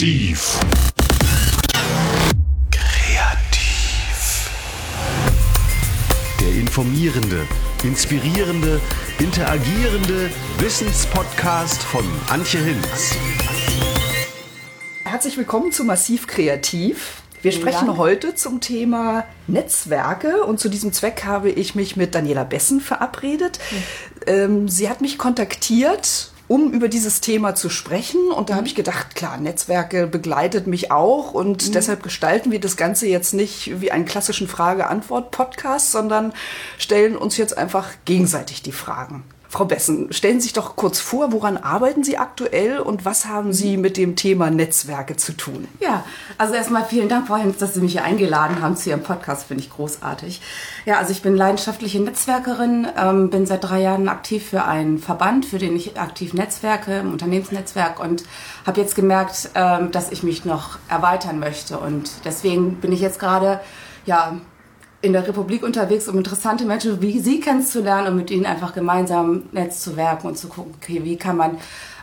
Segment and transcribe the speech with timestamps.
[0.00, 0.58] Massiv.
[2.70, 4.50] Kreativ.
[6.40, 7.46] Der informierende,
[7.84, 8.80] inspirierende,
[9.18, 13.14] interagierende Wissenspodcast von Antje Hinz.
[15.04, 17.20] Herzlich willkommen zu Massiv Kreativ.
[17.42, 17.98] Wir sprechen Dank.
[17.98, 23.58] heute zum Thema Netzwerke und zu diesem Zweck habe ich mich mit Daniela Bessen verabredet.
[24.26, 28.32] Ähm, sie hat mich kontaktiert, um über dieses Thema zu sprechen.
[28.32, 31.32] Und da habe ich gedacht, klar, Netzwerke begleitet mich auch.
[31.32, 36.32] Und deshalb gestalten wir das Ganze jetzt nicht wie einen klassischen Frage-Antwort-Podcast, sondern
[36.76, 39.22] stellen uns jetzt einfach gegenseitig die Fragen.
[39.50, 43.52] Frau Bessen, stellen Sie sich doch kurz vor, woran arbeiten Sie aktuell und was haben
[43.52, 45.66] Sie mit dem Thema Netzwerke zu tun?
[45.80, 46.04] Ja,
[46.38, 49.48] also erstmal vielen Dank, Frau Hinz, dass Sie mich hier eingeladen haben zu Ihrem Podcast,
[49.48, 50.40] finde ich großartig.
[50.86, 55.44] Ja, also ich bin leidenschaftliche Netzwerkerin, ähm, bin seit drei Jahren aktiv für einen Verband,
[55.46, 58.22] für den ich aktiv netzwerke, im Unternehmensnetzwerk und
[58.64, 63.18] habe jetzt gemerkt, ähm, dass ich mich noch erweitern möchte und deswegen bin ich jetzt
[63.18, 63.58] gerade,
[64.06, 64.36] ja,
[65.02, 69.44] in der Republik unterwegs, um interessante Menschen wie Sie kennenzulernen und mit ihnen einfach gemeinsam
[69.52, 71.56] Netz zu werken und zu gucken, okay, wie kann man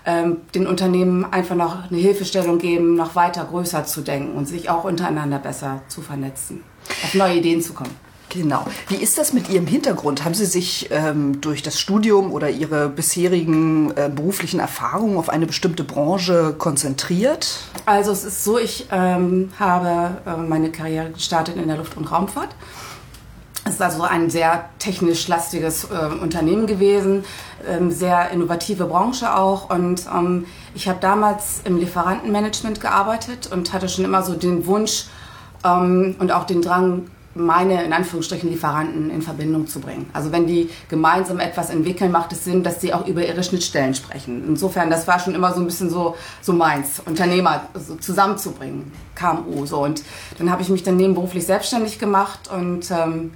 [0.06, 4.70] ähm, den Unternehmen einfach noch eine Hilfestellung geben, noch weiter größer zu denken und sich
[4.70, 6.64] auch untereinander besser zu vernetzen,
[7.04, 8.07] auf neue Ideen zu kommen.
[8.30, 8.66] Genau.
[8.90, 10.26] Wie ist das mit Ihrem Hintergrund?
[10.26, 15.46] Haben Sie sich ähm, durch das Studium oder Ihre bisherigen äh, beruflichen Erfahrungen auf eine
[15.46, 17.60] bestimmte Branche konzentriert?
[17.86, 22.12] Also es ist so, ich ähm, habe äh, meine Karriere gestartet in der Luft- und
[22.12, 22.50] Raumfahrt.
[23.64, 27.26] Es ist also ein sehr technisch lastiges äh, Unternehmen gewesen,
[27.68, 29.70] ähm, sehr innovative Branche auch.
[29.70, 35.06] Und ähm, ich habe damals im Lieferantenmanagement gearbeitet und hatte schon immer so den Wunsch
[35.66, 40.10] ähm, und auch den Drang, meine in Anführungsstrichen Lieferanten in Verbindung zu bringen.
[40.14, 43.94] Also wenn die gemeinsam etwas entwickeln, macht es Sinn, dass sie auch über ihre Schnittstellen
[43.94, 44.44] sprechen.
[44.48, 49.66] Insofern, das war schon immer so ein bisschen so, so meins, Unternehmer so zusammenzubringen, KMU
[49.66, 49.84] so.
[49.84, 50.04] Und
[50.38, 53.32] dann habe ich mich dann nebenberuflich selbstständig gemacht und ähm,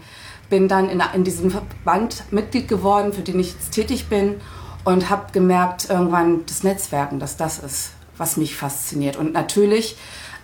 [0.50, 4.36] bin dann in, in diesem Verband Mitglied geworden, für den ich jetzt tätig bin
[4.84, 9.16] und habe gemerkt irgendwann das Netzwerken, dass das ist, was mich fasziniert.
[9.16, 9.98] Und natürlich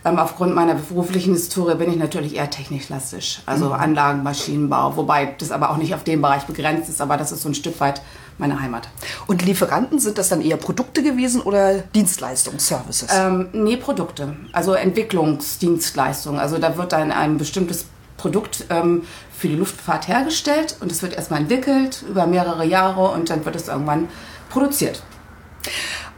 [0.07, 5.33] ähm, aufgrund meiner beruflichen Historie bin ich natürlich eher technisch lastig, also Anlagen, Maschinenbau, wobei
[5.37, 7.79] das aber auch nicht auf den Bereich begrenzt ist, aber das ist so ein Stück
[7.79, 8.01] weit
[8.37, 8.89] meine Heimat.
[9.25, 13.09] Und Lieferanten, sind das dann eher Produkte gewesen oder Dienstleistungen, Services?
[13.13, 16.39] Ähm, nee, Produkte, also Entwicklungsdienstleistungen.
[16.39, 17.85] Also da wird dann ein bestimmtes
[18.17, 19.03] Produkt ähm,
[19.35, 23.55] für die Luftfahrt hergestellt und es wird erstmal entwickelt über mehrere Jahre und dann wird
[23.55, 24.07] es irgendwann
[24.49, 25.01] produziert.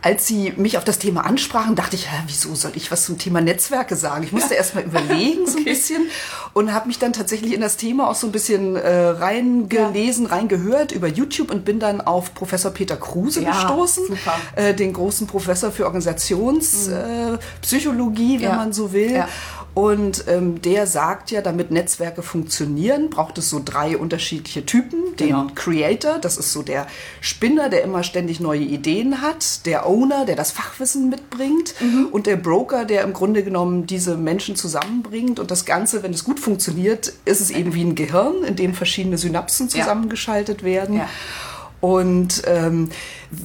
[0.02, 3.18] Als Sie mich auf das Thema ansprachen, dachte ich, hä, wieso soll ich was zum
[3.18, 4.24] Thema Netzwerke sagen?
[4.24, 6.04] Ich musste erst mal überlegen so ein bisschen
[6.54, 10.92] und habe mich dann tatsächlich in das Thema auch so ein bisschen äh, reingelesen, reingehört
[10.94, 14.06] über YouTube und bin dann auf Professor Peter Kruse Ja, gestoßen,
[14.56, 18.56] äh, den großen Professor für Organisationspsychologie, äh, Psychologie, wenn Ja.
[18.56, 19.24] man so will.
[19.76, 19.82] Ja.
[19.82, 25.16] Und ähm, der sagt ja, damit Netzwerke funktionieren, braucht es so drei unterschiedliche Typen.
[25.18, 25.48] Den Genau.
[25.56, 26.88] Creator, das ist so der
[27.22, 29.66] Spinner, der immer ständig neue Ideen hat.
[29.66, 31.76] Der Owner, der das Fachwissen mitbringt.
[32.12, 35.40] Und der Broker, der im Grunde genommen diese Menschen zusammenbringt.
[35.40, 38.74] Und das Ganze, wenn es gut funktioniert, ist es eben wie ein Gehirn, in dem
[38.74, 39.80] verschiedene Synapsen Ja.
[39.82, 40.98] zusammengeschaltet werden.
[40.98, 41.10] Ja.
[41.82, 42.90] Und ähm,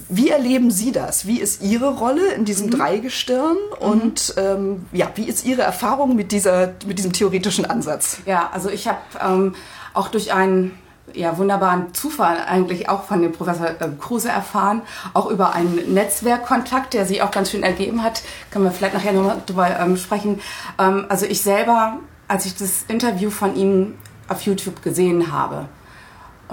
[0.08, 1.26] wie erleben Sie das?
[1.26, 2.44] Wie ist Ihre Rolle in Mhm.
[2.46, 3.56] diesem Dreigestirn?
[3.80, 8.18] Und ähm, ja, wie ist Ihre Erfahrung mit, dieser, mit diesem theoretischen Ansatz?
[8.26, 9.54] Ja, also ich habe ähm,
[9.92, 10.72] auch durch einen
[11.12, 16.94] ja, wunderbaren Zufall eigentlich auch von dem Professor äh, Kruse erfahren, auch über einen Netzwerkkontakt,
[16.94, 18.22] der sich auch ganz schön ergeben hat.
[18.50, 20.40] Können wir vielleicht nachher nochmal drüber ähm, sprechen.
[20.78, 23.94] Ähm, also ich selber, als ich das Interview von ihm
[24.28, 25.68] auf YouTube gesehen habe,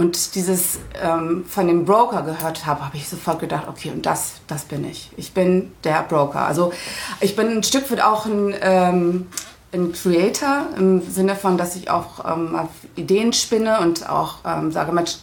[0.01, 4.33] und dieses ähm, von dem Broker gehört habe, habe ich sofort gedacht, okay, und das,
[4.47, 5.11] das bin ich.
[5.15, 6.41] Ich bin der Broker.
[6.41, 6.73] Also
[7.19, 9.27] ich bin ein Stück weit auch ein, ähm,
[9.71, 12.57] ein Creator im Sinne von, dass ich auch ähm,
[12.95, 15.17] Ideen spinne und auch ähm, sage, Mensch,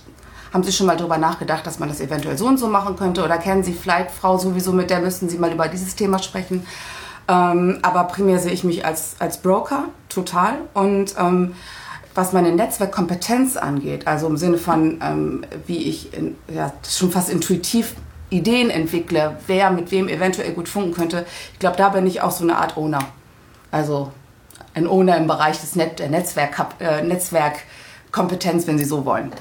[0.55, 3.25] haben Sie schon mal darüber nachgedacht, dass man das eventuell so und so machen könnte?
[3.25, 6.65] Oder kennen Sie vielleicht Frau sowieso, mit der müssten Sie mal über dieses Thema sprechen?
[7.27, 10.55] Ähm, aber primär sehe ich mich als, als Broker, total.
[10.73, 11.55] Und ähm,
[12.15, 17.31] was meine Netzwerkkompetenz angeht, also im Sinne von, ähm, wie ich in, ja, schon fast
[17.31, 17.95] intuitiv
[18.31, 22.31] Ideen entwickle, wer mit wem eventuell gut funken könnte, ich glaube, da bin ich auch
[22.31, 23.01] so eine Art Owner.
[23.71, 24.13] Also
[24.75, 29.33] ein Owner im Bereich des Net der Netzwerk, äh, Netzwerkkompetenz, wenn Sie so wollen.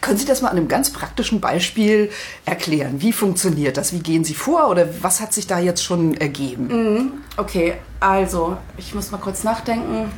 [0.00, 2.10] Können Sie das mal an einem ganz praktischen Beispiel
[2.44, 3.00] erklären?
[3.00, 3.92] Wie funktioniert das?
[3.92, 7.22] Wie gehen Sie vor oder was hat sich da jetzt schon ergeben?
[7.36, 10.10] Okay, also ich muss mal kurz nachdenken.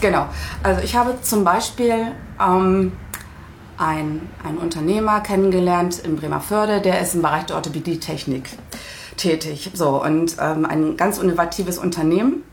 [0.00, 0.26] Genau,
[0.62, 2.92] also ich habe zum Beispiel ähm,
[3.76, 4.28] einen,
[4.60, 8.48] Unternehmer kennengelernt in Bremerförde, der ist im Bereich der Orthopädie-Technik
[9.16, 9.70] tätig.
[9.74, 12.44] So, und ähm, ein ganz innovatives Unternehmen.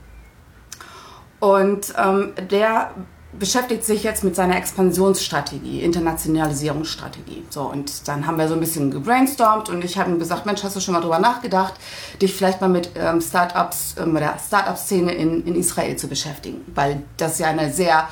[1.39, 2.91] Und ähm, der
[3.39, 7.43] beschäftigt sich jetzt mit seiner Expansionsstrategie, Internationalisierungsstrategie.
[7.49, 10.63] So, und dann haben wir so ein bisschen gebrainstormt und ich habe ihm gesagt, Mensch,
[10.63, 11.73] hast du schon mal drüber nachgedacht,
[12.21, 17.03] dich vielleicht mal mit ähm, Startups, ähm, der Startup-Szene in, in Israel zu beschäftigen, weil
[17.17, 18.07] das ja eine sehr,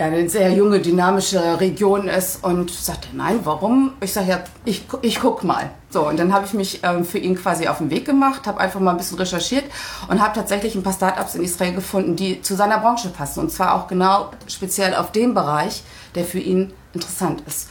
[0.00, 3.92] ja, eine sehr junge, dynamische Region ist und sagte, nein, warum?
[4.00, 5.72] Ich sage ja, ich, ich guck mal.
[5.90, 8.60] So, und dann habe ich mich ähm, für ihn quasi auf den Weg gemacht, habe
[8.60, 9.64] einfach mal ein bisschen recherchiert
[10.08, 13.40] und habe tatsächlich ein paar Startups in Israel gefunden, die zu seiner Branche passen.
[13.40, 15.82] Und zwar auch genau speziell auf dem Bereich,
[16.14, 17.68] der für ihn interessant ist.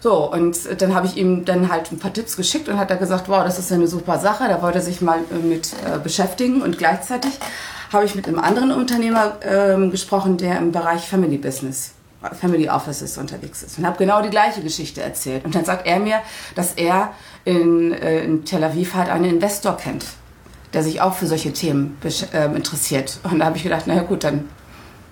[0.00, 2.96] So, und dann habe ich ihm dann halt ein paar Tipps geschickt und hat er
[2.96, 5.98] gesagt, wow, das ist eine super Sache, da wollte er sich mal äh, mit äh,
[5.98, 6.62] beschäftigen.
[6.62, 7.32] Und gleichzeitig
[7.92, 11.92] habe ich mit einem anderen Unternehmer äh, gesprochen, der im Bereich Family Business
[12.34, 15.44] Family Offices unterwegs ist und habe genau die gleiche Geschichte erzählt.
[15.44, 16.20] Und dann sagt er mir,
[16.54, 17.12] dass er
[17.44, 20.06] in, äh, in Tel Aviv halt einen Investor kennt,
[20.72, 21.96] der sich auch für solche Themen
[22.32, 23.20] äh, interessiert.
[23.22, 24.48] Und da habe ich gedacht, naja gut, dann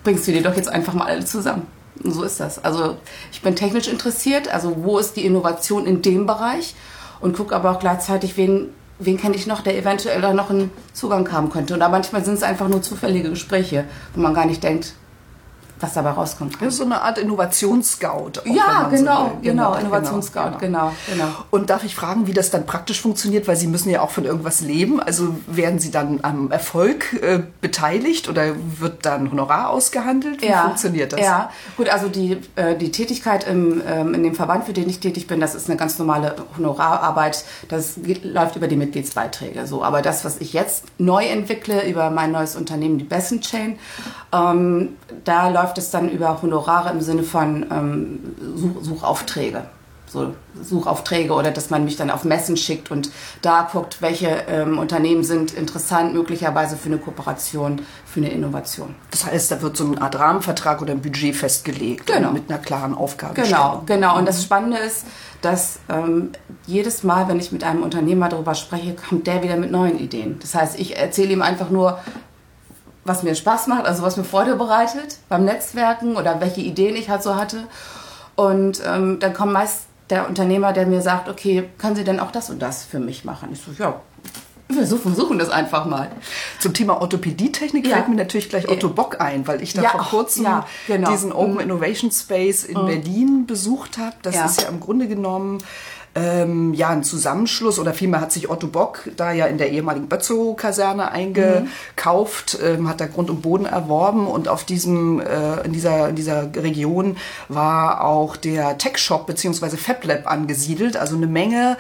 [0.02, 1.66] bringst du die doch jetzt einfach mal alle zusammen.
[2.02, 2.64] Und so ist das.
[2.64, 2.96] Also
[3.30, 6.74] ich bin technisch interessiert, also wo ist die Innovation in dem Bereich
[7.20, 8.68] und gucke aber auch gleichzeitig, wen,
[8.98, 11.74] wen kenne ich noch, der eventuell da noch einen Zugang haben könnte.
[11.74, 14.94] Und da manchmal sind es einfach nur zufällige Gespräche, wo man gar nicht denkt,
[15.84, 16.56] was dabei rauskommt.
[16.60, 18.32] Das ist so eine Art Innovationsscout.
[18.44, 20.58] Ja, genau, so genau, genau, Innovationsscout, genau.
[20.58, 21.28] genau, genau.
[21.50, 24.24] Und darf ich fragen, wie das dann praktisch funktioniert, weil Sie müssen ja auch von
[24.24, 25.00] irgendwas leben.
[25.00, 30.42] Also werden Sie dann am Erfolg äh, beteiligt oder wird dann Honorar ausgehandelt?
[30.42, 31.20] Wie ja, funktioniert das?
[31.20, 35.00] Ja, gut, also die, äh, die Tätigkeit im, ähm, in dem Verband, für den ich
[35.00, 37.44] tätig bin, das ist eine ganz normale Honorararbeit.
[37.68, 39.66] Das geht, läuft über die Mitgliedsbeiträge.
[39.66, 43.78] So, aber das, was ich jetzt neu entwickle über mein neues Unternehmen, die Bessen Chain,
[44.32, 48.20] ähm, da läuft läuft es dann über Honorare im Sinne von ähm,
[48.54, 49.64] Such Suchaufträge.
[50.06, 50.32] So
[50.62, 53.10] Suchaufträge oder dass man mich dann auf Messen schickt und
[53.42, 58.94] da guckt, welche ähm, Unternehmen sind interessant, möglicherweise für eine Kooperation, für eine Innovation.
[59.10, 62.30] Das heißt, da wird so eine Art Rahmenvertrag oder ein Budget festgelegt genau.
[62.30, 63.34] mit einer klaren Aufgabe.
[63.34, 64.16] Genau, genau.
[64.16, 65.04] Und das Spannende ist,
[65.42, 66.30] dass ähm,
[66.66, 70.38] jedes Mal, wenn ich mit einem Unternehmer darüber spreche, kommt der wieder mit neuen Ideen.
[70.40, 71.98] Das heißt, ich erzähle ihm einfach nur,
[73.04, 77.08] was mir Spaß macht, also was mir Freude bereitet beim Netzwerken oder welche Ideen ich
[77.08, 77.64] halt so hatte.
[78.36, 82.30] Und ähm, dann kommt meist der Unternehmer, der mir sagt, okay, können Sie denn auch
[82.30, 83.50] das und das für mich machen?
[83.52, 84.00] Ich so, ja,
[84.68, 86.10] wir versuchen das einfach mal.
[86.58, 87.96] Zum Thema Orthopädietechnik ja.
[87.96, 91.10] fällt mir natürlich gleich Otto Bock ein, weil ich da ja, vor kurzem ja, genau.
[91.10, 91.60] diesen Open mhm.
[91.60, 92.86] Innovation Space in mhm.
[92.86, 94.16] Berlin besucht habe.
[94.22, 95.58] Das ist ja im Grunde genommen
[96.14, 100.08] ähm, ja, ein Zusammenschluss oder vielmehr hat sich Otto Bock da ja in der ehemaligen
[100.08, 102.66] Bötzow-Kaserne eingekauft, mhm.
[102.66, 106.54] ähm, hat da Grund und Boden erworben und auf diesem, äh, in, dieser, in dieser
[106.54, 107.16] Region
[107.48, 109.76] war auch der Tech Shop bzw.
[109.76, 111.76] FabLab angesiedelt, also eine Menge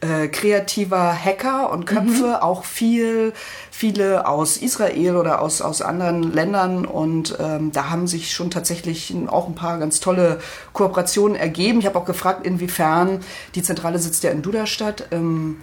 [0.00, 2.34] äh, kreativer Hacker und Köpfe, mhm.
[2.34, 3.32] auch viel,
[3.76, 6.86] viele aus Israel oder aus, aus anderen Ländern.
[6.86, 10.38] Und ähm, da haben sich schon tatsächlich auch ein paar ganz tolle
[10.72, 11.80] Kooperationen ergeben.
[11.80, 13.20] Ich habe auch gefragt, inwiefern
[13.54, 15.08] die Zentrale sitzt ja in Duderstadt.
[15.10, 15.58] Ähm,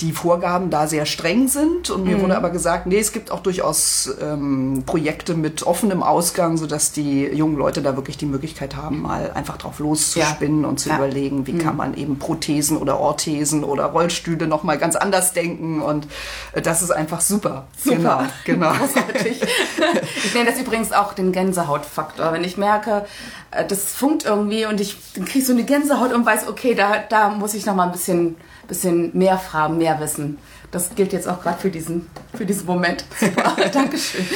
[0.00, 1.90] die Vorgaben da sehr streng sind.
[1.90, 2.22] Und mir mhm.
[2.22, 7.24] wurde aber gesagt, nee, es gibt auch durchaus ähm, Projekte mit offenem Ausgang, sodass die
[7.26, 10.68] jungen Leute da wirklich die Möglichkeit haben, mal einfach drauf loszuspinnen ja.
[10.68, 10.96] und zu ja.
[10.96, 11.58] überlegen, wie mhm.
[11.58, 15.80] kann man eben Prothesen oder Orthesen oder Rollstühle nochmal ganz anders denken.
[15.80, 16.08] Und
[16.52, 17.66] äh, das ist einfach super.
[17.76, 18.28] Super.
[18.44, 18.70] Genau.
[18.72, 18.72] genau.
[18.72, 19.42] Großartig.
[20.24, 22.32] ich nenne das übrigens auch den Gänsehautfaktor.
[22.32, 23.06] Wenn ich merke,
[23.52, 27.30] äh, das funkt irgendwie und ich kriege so eine Gänsehaut und weiß, okay, da, da
[27.30, 30.38] muss ich nochmal ein bisschen bisschen mehr Fragen, mehr Wissen.
[30.70, 33.04] Das gilt jetzt auch gerade für diesen, für diesen Moment.
[33.18, 34.26] Super, Dankeschön.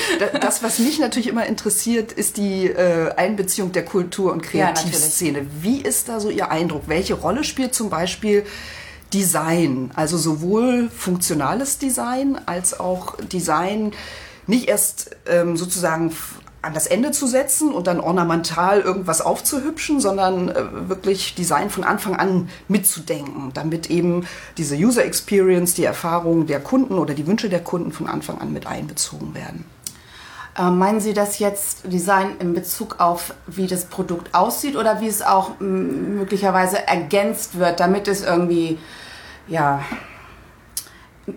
[0.41, 5.41] Das, was mich natürlich immer interessiert, ist die äh, Einbeziehung der Kultur- und Kreativszene.
[5.41, 6.85] Ja, Wie ist da so Ihr Eindruck?
[6.87, 8.45] Welche Rolle spielt zum Beispiel
[9.13, 9.91] Design?
[9.97, 13.93] Also sowohl funktionales Design als auch Design
[14.47, 16.13] nicht erst ähm, sozusagen
[16.69, 21.83] an das Ende zu setzen und dann ornamental irgendwas aufzuhübschen, sondern äh, wirklich Design von
[21.83, 24.27] Anfang an mitzudenken, damit eben
[24.59, 28.53] diese User Experience, die Erfahrung der Kunden oder die Wünsche der Kunden von Anfang an
[28.53, 29.65] mit einbezogen werden.
[30.59, 35.09] Äh, meinen Sie das jetzt Design in Bezug auf, wie das Produkt aussieht oder wie
[35.09, 38.79] es auch möglicherweise ergänzt wird, damit es irgendwie,
[39.47, 39.83] ja,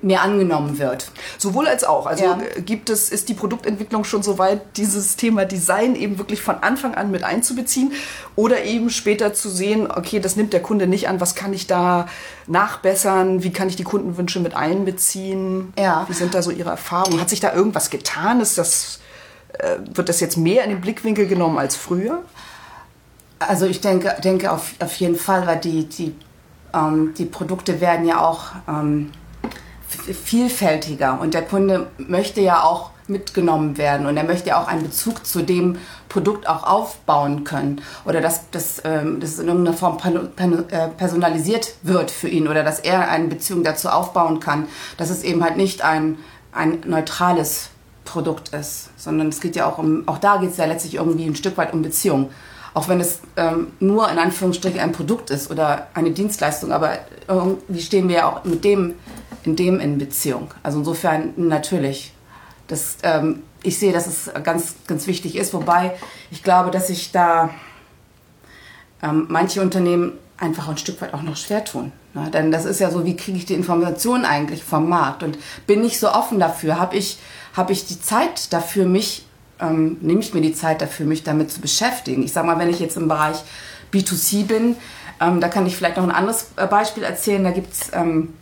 [0.02, 1.12] mehr angenommen wird.
[1.38, 2.06] Sowohl als auch.
[2.06, 2.40] Also ja.
[2.56, 6.56] Äh, gibt es, ist die Produktentwicklung schon so weit, dieses Thema Design eben wirklich von
[6.56, 7.92] Anfang an mit einzubeziehen
[8.36, 11.68] oder eben später zu sehen, okay, das nimmt der Kunde nicht an, was kann ich
[11.68, 12.08] da
[12.48, 15.74] nachbessern, wie kann ich die Kundenwünsche mit einbeziehen?
[15.78, 16.06] Ja.
[16.08, 17.20] Wie sind da so Ihre Erfahrungen?
[17.20, 18.42] Hat sich da irgendwas getan?
[18.42, 19.00] Ist das,
[19.60, 22.22] äh, wird das jetzt mehr in den Blickwinkel genommen als früher?
[23.40, 26.16] Also ich denke, denke auf, auf jeden Fall, weil die, die,
[26.74, 29.12] ähm, die Produkte werden ja auch ähm,
[29.92, 31.20] vielfältiger.
[31.20, 34.08] Und der Kunde möchte ja auch mitgenommen werden.
[34.08, 35.78] Und er möchte ja auch einen Bezug zu dem
[36.10, 37.82] Produkt auch aufbauen können.
[38.06, 39.98] Oder dass das, ähm, das in irgendeiner Form
[40.38, 42.48] äh, personalisiert wird für ihn.
[42.48, 44.68] Oder dass er eine Beziehung dazu aufbauen kann,
[44.98, 46.18] dass es eben halt nicht ein,
[46.52, 47.70] ein neutrales
[48.06, 51.26] Produkt ist, sondern es geht ja auch um, auch da geht es ja letztlich irgendwie
[51.26, 52.32] ein Stück weit um Beziehung.
[52.74, 57.82] Auch wenn es ähm, nur in Anführungsstrichen ein Produkt ist oder eine Dienstleistung, aber irgendwie
[57.82, 58.96] stehen wir ja auch mit dem,
[59.44, 60.54] in dem in Beziehung.
[60.64, 62.14] Also insofern natürlich.
[62.68, 65.92] Das, ähm, ich sehe, dass es ganz, ganz wichtig ist, wobei
[66.32, 67.50] ich glaube, dass sich da
[69.04, 71.92] ähm, manche Unternehmen einfach ein Stück weit auch noch schwer tun.
[72.14, 72.30] Ne?
[72.32, 75.24] Denn das ist ja so, wie kriege ich die Informationen eigentlich vom Markt?
[75.24, 76.80] Und bin ich so offen dafür?
[76.80, 77.20] Habe ich,
[77.56, 79.26] hab ich die Zeit dafür, mich,
[79.60, 82.24] ähm, nehme ich mir die Zeit dafür, mich damit zu beschäftigen?
[82.24, 83.38] Ich sage mal, wenn ich jetzt im Bereich
[83.94, 84.76] B2C bin,
[85.20, 87.44] ähm, da kann ich vielleicht noch ein anderes äh, Beispiel erzählen.
[87.44, 88.34] Da gibt es ähm,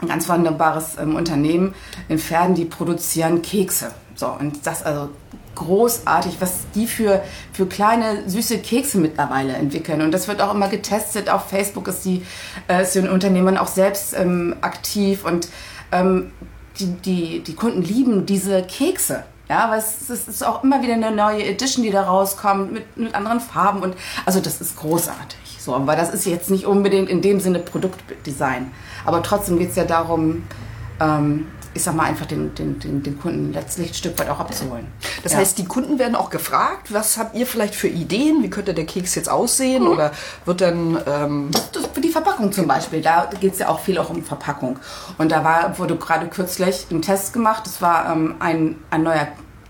[0.00, 1.74] ein ganz wunderbares ähm, Unternehmen
[2.08, 3.92] in Pferden, die produzieren Kekse.
[4.14, 5.10] So, und das also
[5.54, 10.02] großartig, was die für, für kleine süße Kekse mittlerweile entwickeln.
[10.02, 11.28] Und das wird auch immer getestet.
[11.28, 12.24] Auf Facebook ist die,
[12.68, 15.48] äh, ist die Unternehmerin auch selbst ähm, aktiv und
[15.90, 16.30] ähm,
[16.78, 19.24] die, die, die Kunden lieben diese Kekse.
[19.48, 22.96] Ja, aber es, es, ist auch immer wieder eine neue Edition, die da rauskommt mit,
[22.96, 25.38] mit anderen Farben und also das ist großartig.
[25.58, 28.70] So, aber das ist jetzt nicht unbedingt in dem Sinne Produktdesign.
[29.08, 30.42] Aber trotzdem geht es ja darum,
[31.00, 34.38] ähm, ich sag mal, einfach den, den, den, den, Kunden letztlich ein Stück weit auch
[34.38, 34.86] abzuholen.
[35.22, 35.38] Das ja.
[35.38, 38.42] heißt, die Kunden werden auch gefragt, was habt ihr vielleicht für Ideen?
[38.42, 39.84] Wie könnte der Keks jetzt aussehen?
[39.84, 39.88] Mhm.
[39.88, 40.12] Oder
[40.44, 41.00] wird dann.
[41.06, 41.50] Ähm
[41.94, 44.78] für die Verpackung zum Beispiel, da geht es ja auch viel auch um Verpackung.
[45.16, 47.62] Und da war, wurde gerade kürzlich ein Test gemacht.
[47.64, 49.28] Das war ähm, ein, ein neuer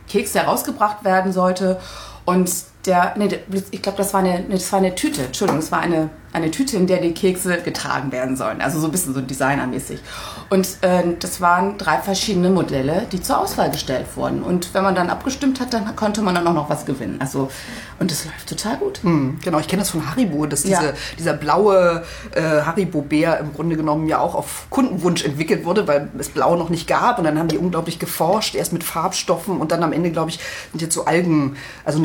[0.08, 1.78] Keks, der rausgebracht werden sollte.
[2.24, 2.50] Und
[2.86, 3.28] der, nee,
[3.70, 6.76] ich glaube, das war eine, das war eine Tüte, Entschuldigung, es war eine, eine Tüte,
[6.76, 8.60] in der die Kekse getragen werden sollen.
[8.60, 10.00] Also so ein bisschen so designermäßig.
[10.50, 14.42] Und äh, das waren drei verschiedene Modelle, die zur Auswahl gestellt wurden.
[14.42, 17.16] Und wenn man dann abgestimmt hat, dann konnte man dann auch noch was gewinnen.
[17.20, 17.50] Also,
[17.98, 19.02] und das läuft total gut.
[19.02, 20.92] Hm, genau, ich kenne das von Haribo, dass diese, ja.
[21.18, 22.04] dieser blaue
[22.34, 26.68] äh, Haribo-Bär im Grunde genommen ja auch auf Kundenwunsch entwickelt wurde, weil es blau noch
[26.68, 27.18] nicht gab.
[27.18, 30.38] Und dann haben die unglaublich geforscht, erst mit Farbstoffen und dann am Ende, glaube ich,
[30.72, 31.98] sind jetzt so Algen, also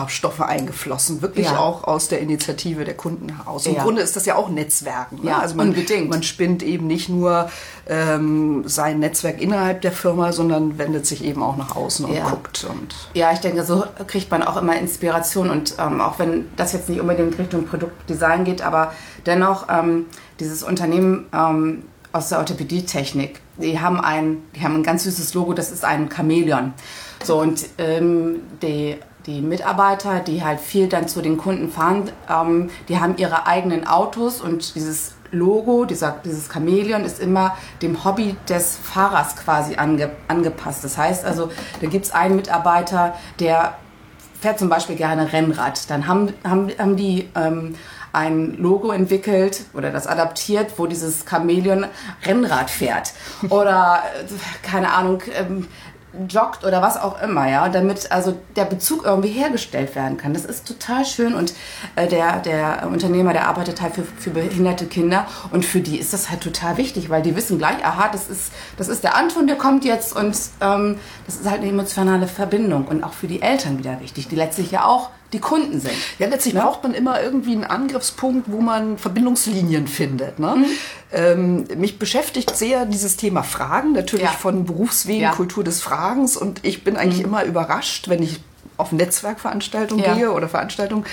[0.00, 1.22] Naturfarbstoffe eingeflossen.
[1.22, 1.58] Wirklich ja.
[1.58, 3.66] auch aus der Initiative der Kunden heraus.
[3.66, 3.82] Im ja.
[3.82, 5.16] Grunde ist das ja auch Netzwerken.
[5.22, 5.30] Ne?
[5.30, 6.10] Ja, also man, unbedingt.
[6.10, 7.50] Man spinnt eben nicht nur
[7.88, 12.66] ähm, sein Netzwerk innerhalb der Firma, sondern wendet sich eben auch nach außen und guckt.
[12.68, 16.72] Und ja, ich denke, so kriegt man auch immer Inspiration und ähm, auch wenn das
[16.72, 18.92] jetzt nicht unbedingt Richtung Produktdesign geht, aber
[19.26, 20.06] dennoch ähm,
[20.38, 25.52] dieses Unternehmen ähm, aus der Orthopädie-Technik, die haben ein, die haben ein ganz süßes Logo,
[25.52, 26.72] das ist ein Chamäleon.
[27.22, 32.70] So und ähm, die die Mitarbeiter, die halt viel dann zu den Kunden fahren, ähm,
[32.88, 38.36] die haben ihre eigenen Autos und dieses Logo, dieser, dieses Chamäleon ist immer dem Hobby
[38.48, 40.82] des Fahrers quasi ange, angepasst.
[40.82, 41.50] Das heißt also,
[41.80, 43.74] da gibt es einen Mitarbeiter, der
[44.40, 45.88] fährt zum Beispiel gerne Rennrad.
[45.88, 47.76] Dann haben, haben, haben die ähm,
[48.12, 51.86] ein Logo entwickelt oder das adaptiert, wo dieses Chamäleon
[52.24, 53.12] Rennrad fährt.
[53.50, 55.68] Oder, äh, keine Ahnung, ähm,
[56.28, 60.34] joggt oder was auch immer, ja, damit also der Bezug irgendwie hergestellt werden kann.
[60.34, 61.54] Das ist total schön und
[61.96, 66.12] äh, der, der Unternehmer, der arbeitet halt für, für behinderte Kinder und für die ist
[66.12, 69.46] das halt total wichtig, weil die wissen gleich, aha, das ist, das ist der Anton,
[69.46, 73.42] der kommt jetzt und ähm, das ist halt eine emotionale Verbindung und auch für die
[73.42, 75.94] Eltern wieder wichtig, die letztlich ja auch die Kunden sind.
[76.18, 76.60] Ja, letztlich ne?
[76.60, 80.38] braucht man immer irgendwie einen Angriffspunkt, wo man Verbindungslinien findet.
[80.38, 80.56] Ne?
[80.56, 80.64] Mhm.
[81.12, 84.32] Ähm, mich beschäftigt sehr dieses Thema Fragen, natürlich ja.
[84.32, 85.32] von Berufswegen, ja.
[85.32, 86.36] Kultur des Fragens.
[86.36, 87.28] Und ich bin eigentlich mhm.
[87.28, 88.40] immer überrascht, wenn ich
[88.80, 90.14] auf Netzwerkveranstaltungen ja.
[90.14, 91.04] gehe oder Veranstaltungen,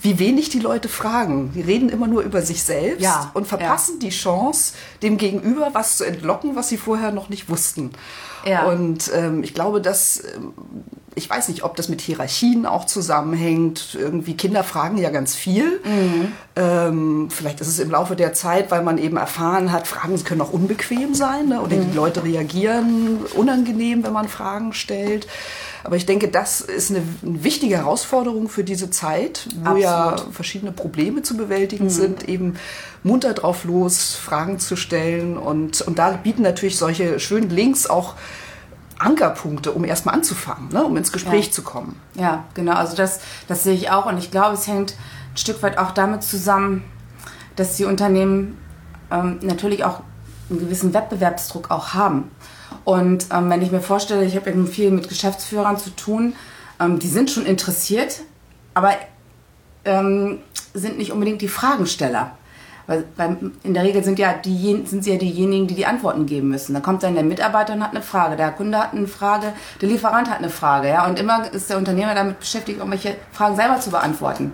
[0.00, 1.52] wie wenig die Leute fragen.
[1.54, 3.30] Die reden immer nur über sich selbst ja.
[3.34, 4.08] und verpassen ja.
[4.08, 7.92] die Chance, dem Gegenüber was zu entlocken, was sie vorher noch nicht wussten.
[8.66, 10.52] Und ähm, ich glaube, dass ähm,
[11.14, 13.96] ich weiß nicht, ob das mit Hierarchien auch zusammenhängt.
[13.98, 15.80] Irgendwie Kinder fragen ja ganz viel.
[15.84, 16.32] Mhm.
[16.56, 20.40] Ähm, vielleicht ist es im Laufe der Zeit, weil man eben erfahren hat, Fragen können
[20.40, 21.60] auch unbequem sein ne?
[21.60, 21.90] oder mhm.
[21.90, 25.26] die Leute reagieren unangenehm, wenn man Fragen stellt.
[25.84, 29.82] Aber ich denke, das ist eine, eine wichtige Herausforderung für diese Zeit, wo Absolut.
[29.82, 31.90] ja verschiedene Probleme zu bewältigen mhm.
[31.90, 32.56] sind, eben
[33.02, 35.36] munter drauf los, Fragen zu stellen.
[35.36, 38.14] Und, und da bieten natürlich solche schönen Links auch
[38.98, 40.84] Ankerpunkte, um erstmal anzufangen, ne?
[40.84, 41.52] um ins Gespräch ja.
[41.52, 42.00] zu kommen.
[42.14, 42.74] Ja, genau.
[42.74, 44.06] Also das, das sehe ich auch.
[44.06, 44.92] Und ich glaube, es hängt
[45.32, 46.82] ein Stück weit auch damit zusammen,
[47.56, 48.56] dass die Unternehmen
[49.10, 50.00] ähm, natürlich auch
[50.48, 52.30] einen gewissen Wettbewerbsdruck auch haben.
[52.84, 56.34] Und ähm, wenn ich mir vorstelle, ich habe eben viel mit Geschäftsführern zu tun,
[56.80, 58.20] ähm, die sind schon interessiert,
[58.74, 58.92] aber
[59.84, 60.40] ähm,
[60.74, 62.32] sind nicht unbedingt die Fragensteller.
[62.86, 66.26] Weil, weil in der Regel sind ja die, sind sie ja diejenigen, die die Antworten
[66.26, 66.74] geben müssen.
[66.74, 69.88] Da kommt dann der Mitarbeiter und hat eine Frage, der Kunde hat eine Frage, der
[69.88, 71.06] Lieferant hat eine Frage, ja.
[71.06, 74.52] Und immer ist der Unternehmer damit beschäftigt, irgendwelche Fragen selber zu beantworten.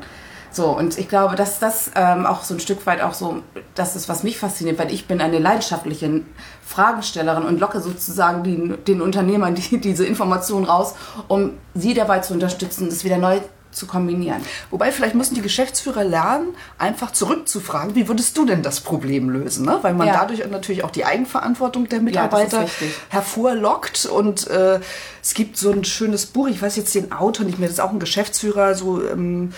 [0.52, 3.42] So, und ich glaube, dass das ähm, auch so ein Stück weit auch so,
[3.74, 6.22] das ist, was mich fasziniert, weil ich bin eine leidenschaftliche
[6.66, 10.94] Fragestellerin und locke sozusagen den, den Unternehmern die, diese Informationen raus,
[11.28, 13.40] um sie dabei zu unterstützen, das wieder neu
[13.72, 14.40] zu kombinieren.
[14.70, 19.64] Wobei vielleicht müssen die Geschäftsführer lernen, einfach zurückzufragen, wie würdest du denn das Problem lösen?
[19.64, 19.78] Ne?
[19.82, 20.14] Weil man ja.
[20.14, 22.68] dadurch natürlich auch die Eigenverantwortung der Mitarbeiter ja,
[23.08, 24.06] hervorlockt.
[24.06, 24.80] Und äh,
[25.22, 27.84] es gibt so ein schönes Buch, ich weiß jetzt den Autor nicht mehr, das ist
[27.84, 29.52] auch ein Geschäftsführer, so ähm,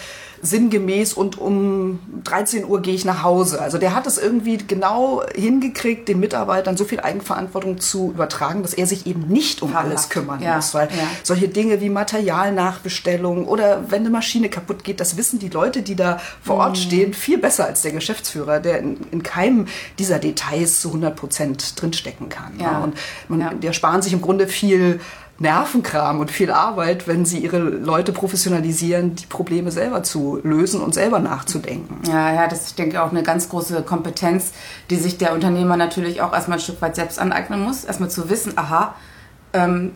[0.45, 3.63] sinngemäß und um 13 Uhr gehe ich nach Hause.
[3.63, 8.75] Also der hat es irgendwie genau hingekriegt, den Mitarbeitern so viel Eigenverantwortung zu übertragen, dass
[8.75, 10.57] er sich eben nicht um alles kümmern ja.
[10.57, 10.75] muss.
[10.75, 11.05] Weil ja.
[11.23, 15.95] solche Dinge wie Materialnachbestellung oder wenn eine Maschine kaputt geht, das wissen die Leute, die
[15.95, 16.77] da vor Ort mhm.
[16.77, 19.67] stehen, viel besser als der Geschäftsführer, der in, in keinem
[20.01, 22.59] dieser Details zu 100 Prozent drinstecken kann.
[22.59, 22.81] Ja.
[22.81, 22.97] Und
[23.29, 24.99] man, der sparen sich im Grunde viel
[25.39, 30.95] Nervenkram und viel Arbeit, wenn sie ihre Leute professionalisieren, die Probleme selber zu lösen und
[30.95, 32.01] selber nachzudenken.
[32.07, 34.53] Ja, ja, das ist, ich denke, auch eine ganz große Kompetenz,
[34.91, 37.85] die sich der Unternehmer natürlich auch erstmal ein Stück weit selbst aneignen muss.
[37.85, 38.95] Erstmal zu wissen, aha,
[39.53, 39.93] ähm,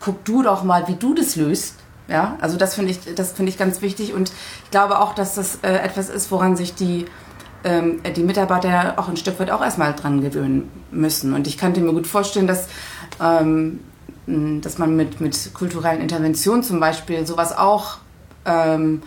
[0.00, 1.76] guck du doch mal, wie du das löst.
[2.06, 4.30] Ja, also das finde ich, das ich ganz wichtig und
[4.64, 7.06] ich glaube auch, dass das äh, etwas ist, woran sich die
[7.64, 11.32] ähm, die Mitarbeiter auch ein Stück weit auch erstmal dran gewöhnen müssen.
[11.32, 12.68] Und ich könnte mir gut vorstellen, dass
[13.22, 13.80] ähm,
[14.26, 17.98] dass man mit, mit kulturellen Interventionen zum Beispiel sowas auch
[18.46, 19.02] ähm,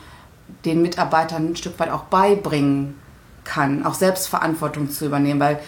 [0.65, 2.95] den Mitarbeitern ein Stück weit auch beibringen
[3.43, 5.59] kann, auch Selbstverantwortung zu übernehmen, weil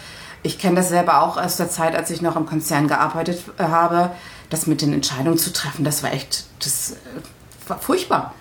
[0.44, 3.64] ich kenne das selber auch aus der Zeit, als ich noch im Konzern gearbeitet äh,
[3.64, 4.12] habe,
[4.50, 8.34] das mit den Entscheidungen zu treffen, das war echt, das äh, war furchtbar.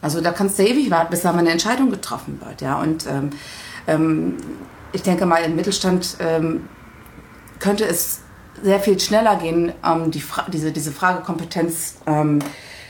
[0.00, 2.80] Also da kannst du ewig warten, bis da mal eine Entscheidung getroffen wird, ja.
[2.80, 3.30] Und ähm,
[3.86, 4.36] ähm,
[4.92, 6.68] ich denke mal, im Mittelstand ähm,
[7.60, 8.20] könnte es
[8.62, 12.40] sehr viel schneller gehen, ähm, die Fra diese, diese Fragekompetenz, ähm,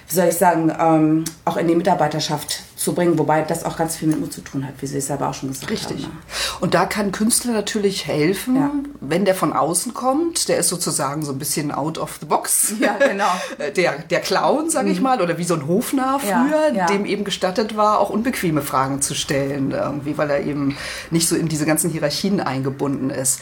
[0.09, 3.97] wie soll ich sagen, ähm, auch in die Mitarbeiterschaft zu bringen, wobei das auch ganz
[3.97, 6.05] viel mit Mut zu tun hat, wie Sie es selber auch schon gesagt Richtig.
[6.05, 6.19] haben.
[6.19, 6.53] Richtig.
[6.53, 6.59] Ne?
[6.61, 8.71] Und da kann Künstler natürlich helfen, ja.
[9.01, 10.49] wenn der von außen kommt.
[10.49, 12.75] Der ist sozusagen so ein bisschen out of the box.
[12.81, 13.31] Ja, genau.
[13.77, 15.05] Der, der Clown, sag ich mhm.
[15.05, 16.87] mal, oder wie so ein Hofnarr früher, ja.
[16.87, 20.77] dem eben gestattet war, auch unbequeme Fragen zu stellen, irgendwie, weil er eben
[21.11, 23.41] nicht so in diese ganzen Hierarchien eingebunden ist.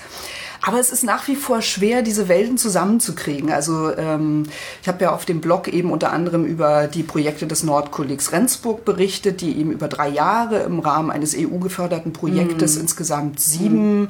[0.62, 3.50] Aber es ist nach wie vor schwer, diese Welten zusammenzukriegen.
[3.50, 4.44] Also ähm,
[4.82, 8.84] ich habe ja auf dem Blog eben unter anderem über die Projekte des Nordkollegs Rendsburg
[8.84, 12.82] berichtet, die eben über drei Jahre im Rahmen eines EU-geförderten Projektes mhm.
[12.82, 14.08] insgesamt sieben mhm.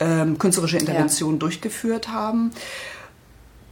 [0.00, 1.40] ähm, künstlerische Interventionen ja.
[1.40, 2.52] durchgeführt haben.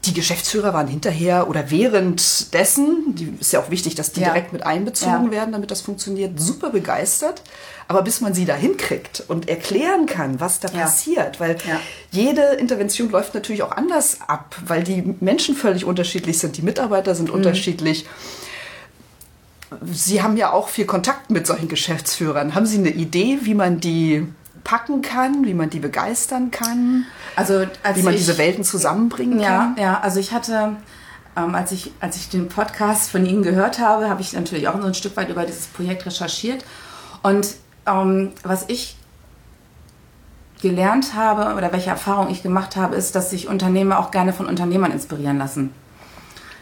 [0.08, 4.28] Die Geschäftsführer waren hinterher oder währenddessen, die ist ja auch wichtig, dass die ja.
[4.28, 5.30] direkt mit einbezogen ja.
[5.30, 7.42] werden, damit das funktioniert, super begeistert.
[7.88, 10.84] Aber bis man sie da hinkriegt und erklären kann, was da ja.
[10.84, 11.58] passiert, weil
[12.10, 17.14] jede Intervention läuft natürlich auch anders ab, weil die Menschen völlig unterschiedlich sind, die Mitarbeiter
[17.14, 17.34] sind mhm.
[17.34, 18.06] unterschiedlich.
[19.92, 22.54] Sie haben ja auch viel Kontakt mit solchen Geschäftsführern.
[22.54, 24.26] Haben Sie eine Idee, wie man die
[24.64, 27.04] packen kann, wie man die begeistern kann?
[27.36, 29.76] Also wie man ich, diese Welten zusammenbringen ja, kann?
[29.78, 30.76] Ja, also ich hatte,
[31.36, 34.80] ähm, als, ich, als ich den Podcast von Ihnen gehört habe, habe ich natürlich auch
[34.80, 36.64] so ein Stück weit über dieses Projekt recherchiert.
[37.22, 37.54] Und
[37.86, 38.96] ähm, was ich
[40.60, 44.46] gelernt habe oder welche Erfahrung ich gemacht habe, ist, dass sich Unternehmer auch gerne von
[44.46, 45.72] Unternehmern inspirieren lassen.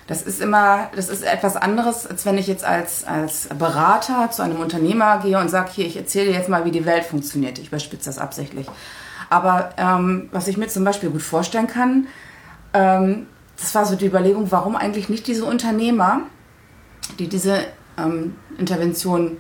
[0.07, 4.43] Das ist immer, das ist etwas anderes, als wenn ich jetzt als, als Berater zu
[4.43, 7.59] einem Unternehmer gehe und sage, hier, ich erzähle jetzt mal, wie die Welt funktioniert.
[7.59, 8.69] Ich überspitze das absichtlich.
[9.31, 12.07] Aber ähm, was ich mir zum Beispiel gut vorstellen kann,
[12.73, 16.21] ähm, das war so die Überlegung, warum eigentlich nicht diese Unternehmer,
[17.19, 17.65] die diese
[17.99, 19.39] ähm, Intervention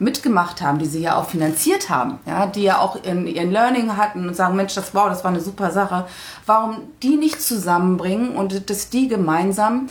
[0.00, 3.96] mitgemacht haben, die sie ja auch finanziert haben, ja, die ja auch in ihren Learning
[3.96, 6.06] hatten und sagen, Mensch, das wow, das war eine super Sache.
[6.46, 9.88] Warum die nicht zusammenbringen und dass die gemeinsam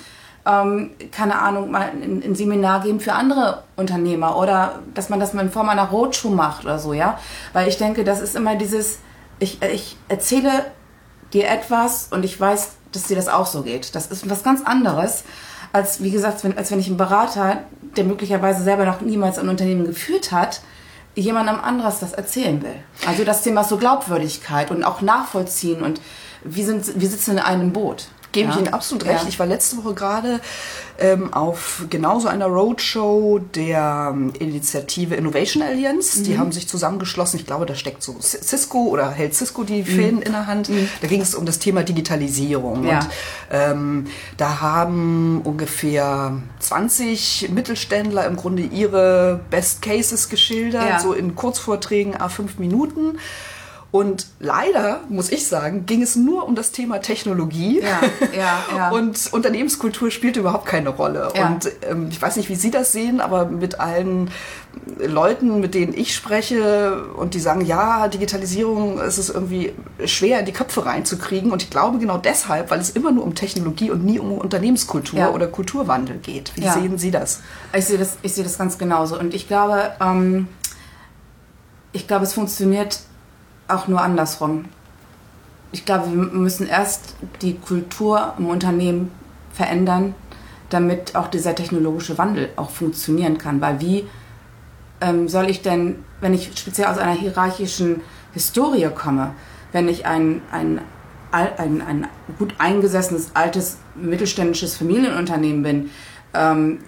[0.48, 5.34] ähm, keine Ahnung, mal ein, ein, Seminar geben für andere Unternehmer oder dass man das
[5.34, 7.20] mal in Form einer Roadshow macht oder so, ja.
[7.54, 9.00] Weil ich denke, das ist immer dieses,
[9.40, 10.66] ich, ich erzähle
[11.34, 13.94] dir etwas und ich weiß, dass dir das auch so geht.
[13.94, 15.26] Das ist was ganz anderes,
[15.74, 17.58] als wie gesagt, wenn, als wenn ich einen Berater,
[17.98, 20.62] der möglicherweise selber noch niemals ein Unternehmen geführt hat,
[21.16, 22.76] jemandem anderes das erzählen will.
[23.06, 26.00] Also das Thema so Glaubwürdigkeit und auch nachvollziehen und
[26.44, 28.08] wie, sind, wie sitzen in einem Boot.
[28.38, 28.54] Gebe Ja.
[28.56, 29.23] ich Ihnen absolut recht.
[29.23, 29.30] Ja.
[29.30, 30.39] Ich war letzte Woche gerade
[31.00, 36.19] ähm, auf genauso einer Roadshow der ähm, Initiative Innovation Alliance.
[36.19, 36.23] Mhm.
[36.23, 37.39] Die haben sich zusammengeschlossen.
[37.39, 39.86] Ich glaube, da steckt so Cisco oder hält Cisco die Mhm.
[39.86, 40.69] Fäden in der Hand.
[41.02, 42.86] Da ging es um das Thema Digitalisierung.
[42.88, 43.00] Ja.
[43.00, 43.08] Und
[43.52, 44.06] ähm,
[44.38, 52.50] da haben ungefähr 20 Mittelständler im Grunde ihre Best Cases geschildert, so in Kurzvorträgen A5
[52.60, 53.17] Minuten.
[53.89, 57.80] Und leider, muss ich sagen, ging es nur um das Thema Technologie.
[57.82, 58.02] Ja,
[58.38, 58.89] ja, ja.
[58.91, 61.30] Und Unternehmenskultur spielte überhaupt keine Rolle.
[61.36, 61.47] Ja.
[61.47, 64.30] Und ähm, ich weiß nicht, wie Sie das sehen, aber mit allen
[65.00, 69.73] Leuten, mit denen ich spreche und die sagen, ja, Digitalisierung, es ist irgendwie
[70.06, 71.52] schwer in die Köpfe reinzukriegen.
[71.52, 75.17] Und ich glaube genau deshalb, weil es immer nur um Technologie und nie um Unternehmenskultur
[75.19, 75.30] Ja.
[75.32, 76.52] oder Kulturwandel geht.
[76.56, 76.73] Wie Ja.
[76.73, 77.39] sehen Sie das?
[77.73, 79.17] Ich sehe das, ich sehe das ganz genauso.
[79.17, 80.50] Und ich glaube, ähm,
[81.93, 83.00] ich glaube, es funktioniert
[83.67, 84.65] auch nur andersrum.
[85.71, 89.12] Ich glaube, wir müssen erst die Kultur im Unternehmen
[89.51, 90.15] verändern,
[90.69, 93.62] damit auch dieser technologische Wandel auch funktionieren kann.
[93.62, 94.08] Weil wie
[95.01, 98.01] ähm, soll ich denn, wenn ich speziell aus einer hierarchischen
[98.34, 99.34] Historie komme,
[99.71, 100.82] wenn ich ein, ein,
[101.32, 102.08] ein, ein
[102.39, 105.89] gut eingesessenes, altes, mittelständisches Familienunternehmen bin,
[106.34, 106.80] ähm,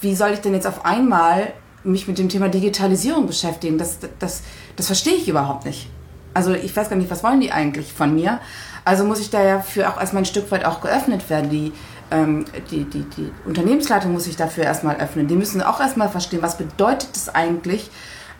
[0.00, 1.52] wie soll ich denn jetzt auf einmal
[1.84, 3.78] mich mit dem Thema Digitalisierung beschäftigen?
[3.78, 4.42] Das, das,
[4.76, 5.90] das verstehe ich überhaupt nicht.
[6.34, 8.40] Also ich weiß gar nicht, was wollen die eigentlich von mir?
[8.84, 11.50] Also muss ich da ja für auch erstmal ein Stück weit auch geöffnet werden.
[11.50, 11.72] Die,
[12.10, 15.28] ähm, die, die, die Unternehmensleitung muss sich dafür erstmal öffnen.
[15.28, 17.90] Die müssen auch erstmal verstehen, was bedeutet es eigentlich,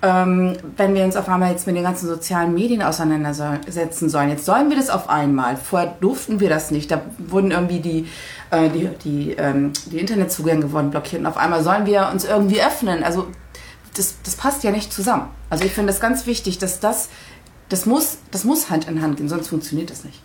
[0.00, 4.30] ähm, wenn wir uns auf einmal jetzt mit den ganzen sozialen Medien auseinandersetzen sollen.
[4.30, 5.56] Jetzt sollen wir das auf einmal.
[5.56, 6.90] Vorher durften wir das nicht.
[6.90, 8.08] Da wurden irgendwie die,
[8.50, 12.62] äh, die, die, ähm, die Internetzugänge wurden blockiert und auf einmal sollen wir uns irgendwie
[12.62, 13.02] öffnen.
[13.02, 13.26] Also
[13.96, 15.28] das, das passt ja nicht zusammen.
[15.50, 17.08] Also ich finde das ganz wichtig, dass das,
[17.68, 20.20] das muss, das muss Hand in Hand gehen, sonst funktioniert das nicht.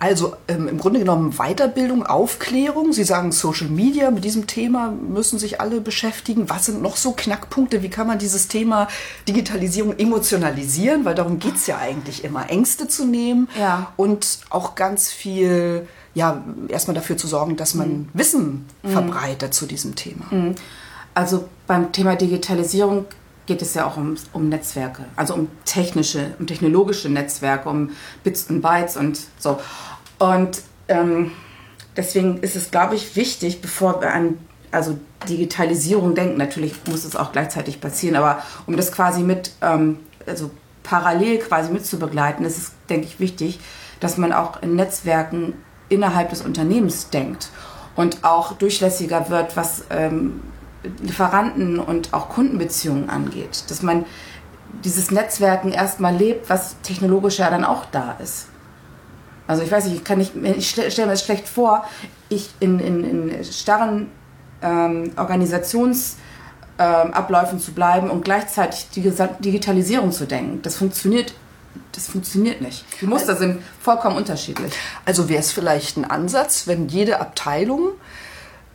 [0.00, 2.92] Also ähm, im Grunde genommen Weiterbildung, Aufklärung.
[2.92, 6.50] Sie sagen Social Media, mit diesem Thema müssen sich alle beschäftigen.
[6.50, 7.80] Was sind noch so Knackpunkte?
[7.84, 8.88] Wie kann man dieses Thema
[9.28, 11.04] Digitalisierung emotionalisieren?
[11.04, 13.92] Weil darum geht's ja eigentlich immer, Ängste zu nehmen Ja.
[13.96, 19.94] und auch ganz viel, ja, erstmal dafür zu sorgen, dass man Wissen verbreitet zu diesem
[19.94, 20.24] Thema.
[21.14, 23.04] Also beim Thema Digitalisierung
[23.46, 27.90] geht es ja auch um, um Netzwerke, also um technische, um technologische Netzwerke, um
[28.22, 29.58] Bits und Bytes und so.
[30.18, 31.32] Und ähm,
[31.96, 34.38] deswegen ist es, glaube ich, wichtig, bevor wir an
[34.70, 39.98] also Digitalisierung denken, natürlich muss es auch gleichzeitig passieren, aber um das quasi mit, ähm,
[40.26, 40.50] also
[40.82, 43.60] parallel quasi mit zu begleiten, ist es, denke ich, wichtig,
[44.00, 45.54] dass man auch in Netzwerken
[45.88, 47.50] innerhalb des Unternehmens denkt
[47.94, 50.40] und auch durchlässiger wird, was ähm,
[51.00, 53.64] Lieferanten und auch Kundenbeziehungen angeht.
[53.68, 54.04] Dass man
[54.84, 58.46] dieses Netzwerken erstmal lebt, was technologisch ja dann auch da ist.
[59.46, 61.84] Also ich weiß nicht, ich kann nicht, ich stelle stell mir das schlecht vor,
[62.28, 64.08] ich in, in, in starren
[64.62, 66.16] ähm, Organisationsabläufen
[66.78, 70.62] ähm, zu bleiben und gleichzeitig die Digitalisierung zu denken.
[70.62, 71.34] Das funktioniert,
[71.92, 72.84] das funktioniert nicht.
[73.00, 74.72] Die Muster sind vollkommen unterschiedlich.
[75.04, 77.90] Also wäre es vielleicht ein Ansatz, wenn jede Abteilung,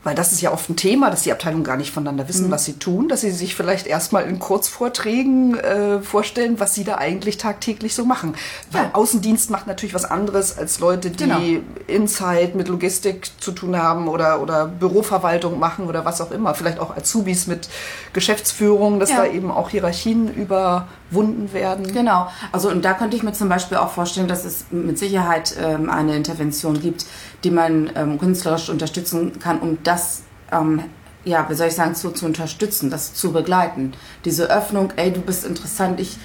[0.08, 2.64] weil das ist ja oft ein Thema, dass die Abteilungen gar nicht voneinander wissen, was
[2.64, 7.36] sie tun, dass sie sich vielleicht erstmal in Kurzvorträgen äh, vorstellen, was sie da eigentlich
[7.38, 8.34] tagtäglich so machen.
[8.72, 8.90] Weil Ja.
[8.94, 11.40] Außendienst macht natürlich was anderes als Leute, die Genau.
[11.88, 16.56] Insight mit Logistik zu tun haben oder, oder Büroverwaltung machen oder was auch immer.
[16.56, 17.68] Vielleicht auch Azubis mit
[18.14, 19.18] Geschäftsführung, dass Ja.
[19.18, 21.92] da eben auch Hierarchien überwunden werden.
[21.92, 22.30] Genau.
[22.54, 25.90] Also und da könnte ich mir zum Beispiel auch vorstellen, dass es mit Sicherheit ähm,
[25.90, 27.06] eine Intervention gibt,
[27.44, 30.84] die man ähm, künstlerisch unterstützen kann, um das, ähm,
[31.24, 33.94] ja, wie soll ich sagen, zu, zu unterstützen, das zu begleiten.
[34.26, 36.18] Diese Öffnung, ey, du bist interessant, ich,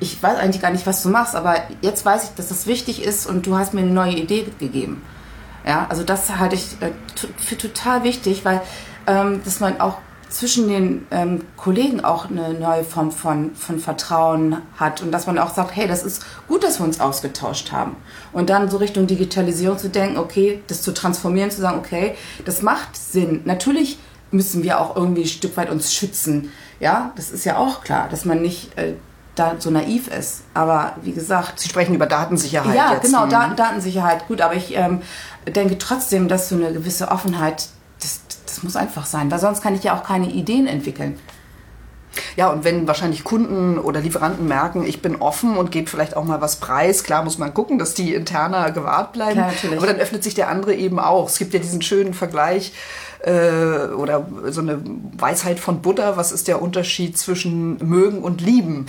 [0.00, 3.02] ich weiß eigentlich gar nicht, was du machst, aber jetzt weiß ich, dass das wichtig
[3.02, 5.02] ist und du hast mir eine neue Idee gegeben.
[5.66, 6.92] Ja, also das halte ich äh,
[7.38, 8.62] für total wichtig, weil
[9.06, 9.98] ähm, dass man auch
[10.28, 15.38] zwischen den ähm, Kollegen auch eine neue Form von, von Vertrauen hat und dass man
[15.38, 17.96] auch sagt, hey, das ist gut, dass wir uns ausgetauscht haben.
[18.32, 22.62] Und dann so Richtung Digitalisierung zu denken, okay, das zu transformieren, zu sagen, okay, das
[22.62, 23.42] macht Sinn.
[23.44, 23.98] Natürlich
[24.30, 26.50] müssen wir auch irgendwie ein Stück weit uns schützen.
[26.80, 28.94] Ja, das ist ja auch klar, dass man nicht äh,
[29.36, 30.42] da so naiv ist.
[30.54, 33.04] Aber wie gesagt, Sie sprechen über Datensicherheit ja, jetzt.
[33.04, 33.30] genau, Mhm.
[33.30, 35.02] Da Datensicherheit, gut, aber ich ähm,
[35.46, 37.68] denke trotzdem, dass so eine gewisse Offenheit,
[38.56, 41.18] das, das muss einfach sein, weil sonst kann ich ja auch keine Ideen entwickeln.
[42.34, 46.24] Ja, und wenn wahrscheinlich Kunden oder Lieferanten merken, ich bin offen und gebe vielleicht auch
[46.24, 49.34] mal was preis, klar muss man gucken, dass die interner gewahrt bleiben.
[49.34, 49.76] Klar, natürlich.
[49.76, 51.28] Aber dann öffnet sich der andere eben auch.
[51.28, 52.72] Es gibt ja diesen schönen Vergleich
[53.20, 54.80] äh, oder so eine
[55.18, 58.86] Weisheit von Buddha, was ist der Unterschied zwischen mögen und lieben?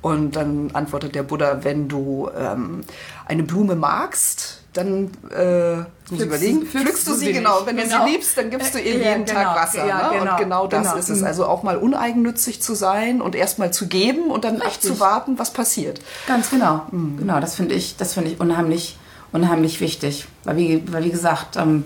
[0.00, 2.82] Und dann antwortet der Buddha, wenn du ähm,
[3.26, 5.76] eine Blume magst, dann äh,
[6.10, 7.66] muss ich überlegen, pflückst du du sie, sie genau.
[7.66, 7.98] Wenn Genau.
[7.98, 9.40] du sie liebst, dann gibst du ihr Ja, jeden genau.
[9.42, 9.86] Tag Wasser.
[9.86, 10.18] Ja, ne?
[10.18, 10.32] genau.
[10.32, 10.96] Und genau das Genau.
[10.96, 11.18] ist es.
[11.20, 11.26] Mhm.
[11.26, 14.90] Also auch mal uneigennützig zu sein und erstmal zu geben und dann Richtig.
[14.90, 16.00] abzuwarten, was passiert.
[16.26, 16.82] Ganz genau.
[16.90, 18.96] Genau, das finde ich, das finde ich unheimlich,
[19.32, 20.26] unheimlich wichtig.
[20.44, 21.84] Weil wie, weil wie gesagt, ähm,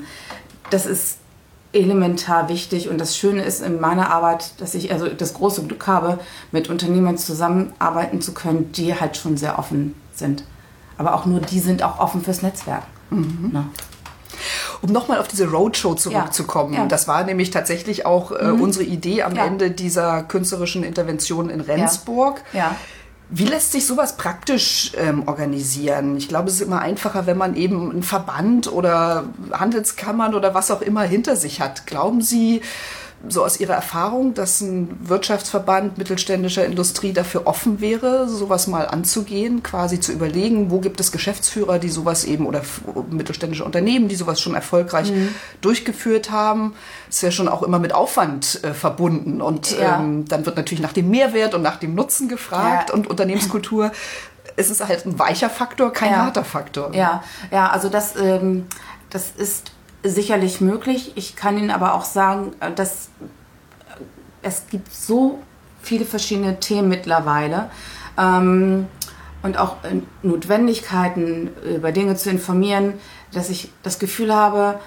[0.70, 1.16] das ist
[1.72, 5.87] elementar wichtig und das Schöne ist in meiner Arbeit, dass ich also das große Glück
[5.87, 6.18] habe,
[6.50, 10.44] mit Unternehmern zusammenarbeiten zu können, die halt schon sehr offen sind.
[11.03, 12.85] Aber auch nur die sind auch offen fürs Netzwerk.
[13.11, 13.67] Ne?
[14.83, 16.75] Um nochmal auf diese Roadshow zurückzukommen.
[16.75, 16.81] Ja.
[16.81, 16.87] Ja.
[16.87, 19.45] Das war nämlich tatsächlich auch äh, unsere Idee am Ja.
[19.47, 22.43] Ende dieser künstlerischen Intervention in Rendsburg.
[23.35, 26.17] Wie lässt sich sowas praktisch ähm, organisieren?
[26.19, 30.71] Ich glaube, es ist immer einfacher, wenn man eben einen Verband oder Handelskammern oder was
[30.71, 31.87] auch immer hinter sich hat.
[31.87, 32.61] Glauben Sie,
[33.29, 39.63] so aus Ihrer Erfahrung, dass ein Wirtschaftsverband mittelständischer Industrie dafür offen wäre, sowas mal anzugehen,
[39.63, 42.63] quasi zu überlegen, wo gibt es Geschäftsführer, die sowas eben oder
[43.11, 45.13] mittelständische Unternehmen, die sowas schon erfolgreich
[45.61, 46.75] durchgeführt haben?
[47.09, 50.01] Ist ja schon auch immer mit Aufwand äh, verbunden und Ja.
[50.01, 52.95] ähm, dann wird natürlich nach dem Mehrwert und nach dem Nutzen gefragt Ja.
[52.95, 53.93] und Unternehmenskultur.
[54.57, 56.19] Es ist halt ein weicher Faktor, kein Ja.
[56.19, 56.95] harter Faktor.
[56.95, 58.67] Ja, ja, also das, ähm,
[59.11, 59.72] das ist
[60.03, 61.12] sicherlich möglich.
[61.15, 64.03] Ich kann Ihnen aber auch sagen, äh, dass äh,
[64.43, 65.38] es gibt so
[65.83, 67.71] viele verschiedene Themen mittlerweile
[68.19, 68.87] ähm,
[69.43, 72.95] und auch äh, Notwendigkeiten, über Dinge zu informieren,
[73.33, 74.79] dass ich das Gefühl habe,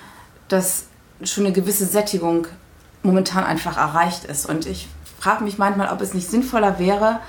[0.47, 0.86] dass
[1.23, 2.47] schon eine gewisse Sättigung
[3.04, 4.47] momentan einfach erreicht ist.
[4.47, 4.88] Und ich
[5.19, 7.19] frage mich manchmal, ob es nicht sinnvoller wäre,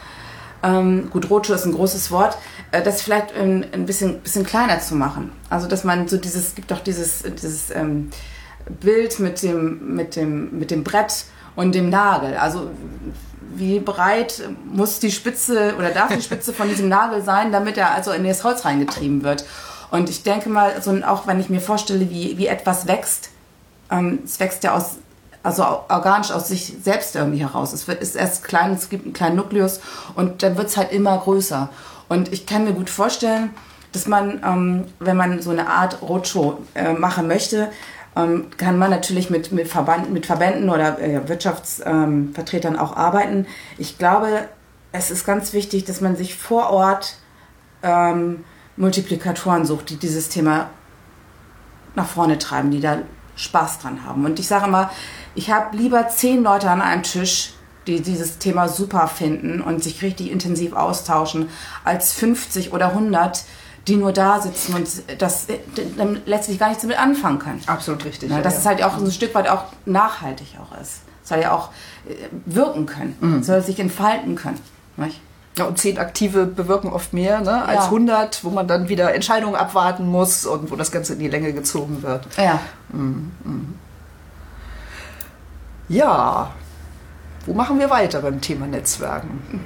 [0.66, 2.36] ähm, gut, Roadshow ist ein großes Wort,
[2.72, 5.30] äh, das vielleicht ein, ein bisschen, bisschen kleiner zu machen.
[5.48, 8.10] Also, dass man so dieses, gibt doch dieses, dieses ähm,
[8.80, 12.36] Bild mit dem, mit, dem, mit dem Brett und dem Nagel.
[12.36, 12.70] Also,
[13.54, 17.92] wie breit muss die Spitze oder darf die Spitze von diesem Nagel sein, damit er
[17.92, 19.44] also in das Holz reingetrieben wird?
[19.90, 23.30] Und ich denke mal, so, auch wenn ich mir vorstelle, wie, wie etwas wächst,
[23.90, 24.96] ähm, es wächst ja aus,
[25.46, 27.72] also organisch aus sich selbst irgendwie heraus.
[27.72, 29.80] Es wird, ist erst klein, es gibt einen kleinen Nukleus
[30.16, 31.68] und dann wird es halt immer größer.
[32.08, 33.50] Und ich kann mir gut vorstellen,
[33.92, 37.70] dass man, ähm, wenn man so eine Art Roadshow äh, machen möchte,
[38.16, 43.46] ähm, kann man natürlich mit, mit, Verband, mit Verbänden oder äh, Wirtschaftsvertretern ähm, auch arbeiten.
[43.78, 44.48] Ich glaube,
[44.90, 47.18] es ist ganz wichtig, dass man sich vor Ort
[47.84, 48.44] ähm,
[48.76, 50.70] Multiplikatoren sucht, die dieses Thema
[51.94, 52.98] nach vorne treiben, die da
[53.36, 54.24] Spaß dran haben.
[54.24, 54.90] Und ich sage immer,
[55.36, 57.52] ich habe lieber zehn Leute an einem Tisch,
[57.86, 61.48] die dieses Thema super finden und sich richtig intensiv austauschen,
[61.84, 63.44] als 50 oder 100,
[63.86, 64.88] die nur da sitzen und
[65.20, 65.46] das
[66.26, 67.62] letztlich gar nichts damit anfangen können.
[67.66, 68.30] Absolut richtig.
[68.30, 68.58] Ja, ja, dass ja.
[68.60, 71.02] es halt auch ein Stück weit auch nachhaltig auch ist.
[71.22, 71.70] Es soll ja auch
[72.08, 72.14] äh,
[72.46, 73.38] wirken können, Mhm.
[73.40, 74.58] es soll sich entfalten können.
[74.96, 75.20] Nicht?
[75.58, 77.84] Ja, und zehn Aktive bewirken oft mehr ne, als Ja.
[77.86, 81.52] 100, wo man dann wieder Entscheidungen abwarten muss und wo das Ganze in die Länge
[81.52, 82.26] gezogen wird.
[82.36, 82.58] Ja.
[85.88, 86.52] Ja,
[87.46, 89.64] wo machen wir weiter beim Thema Netzwerken?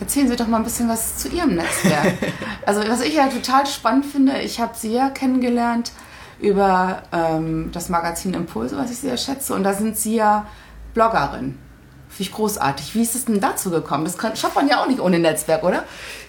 [0.00, 2.14] Erzählen Sie doch mal ein bisschen was zu Ihrem Netzwerk.
[2.66, 5.92] also was ich ja total spannend finde, ich habe Sie ja kennengelernt
[6.40, 9.54] über ähm, das Magazin Impulse, was ich sehr schätze.
[9.54, 10.46] Und da sind Sie ja
[10.94, 11.58] Bloggerin.
[12.16, 12.94] Finde ich großartig.
[12.94, 14.04] Wie ist es denn dazu gekommen?
[14.04, 15.82] Das kann, schafft man ja auch nicht ohne Netzwerk, oder?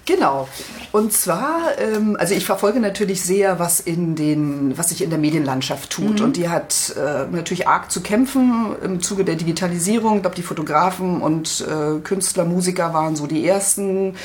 [0.05, 0.47] Genau.
[0.91, 5.19] Und zwar, ähm, also ich verfolge natürlich sehr, was in den, was sich in der
[5.19, 6.21] Medienlandschaft tut.
[6.21, 10.17] Und die hat äh, natürlich arg zu kämpfen im Zuge der Digitalisierung.
[10.17, 14.15] Ich glaube, die Fotografen und äh, Künstler, Musiker waren so die ersten,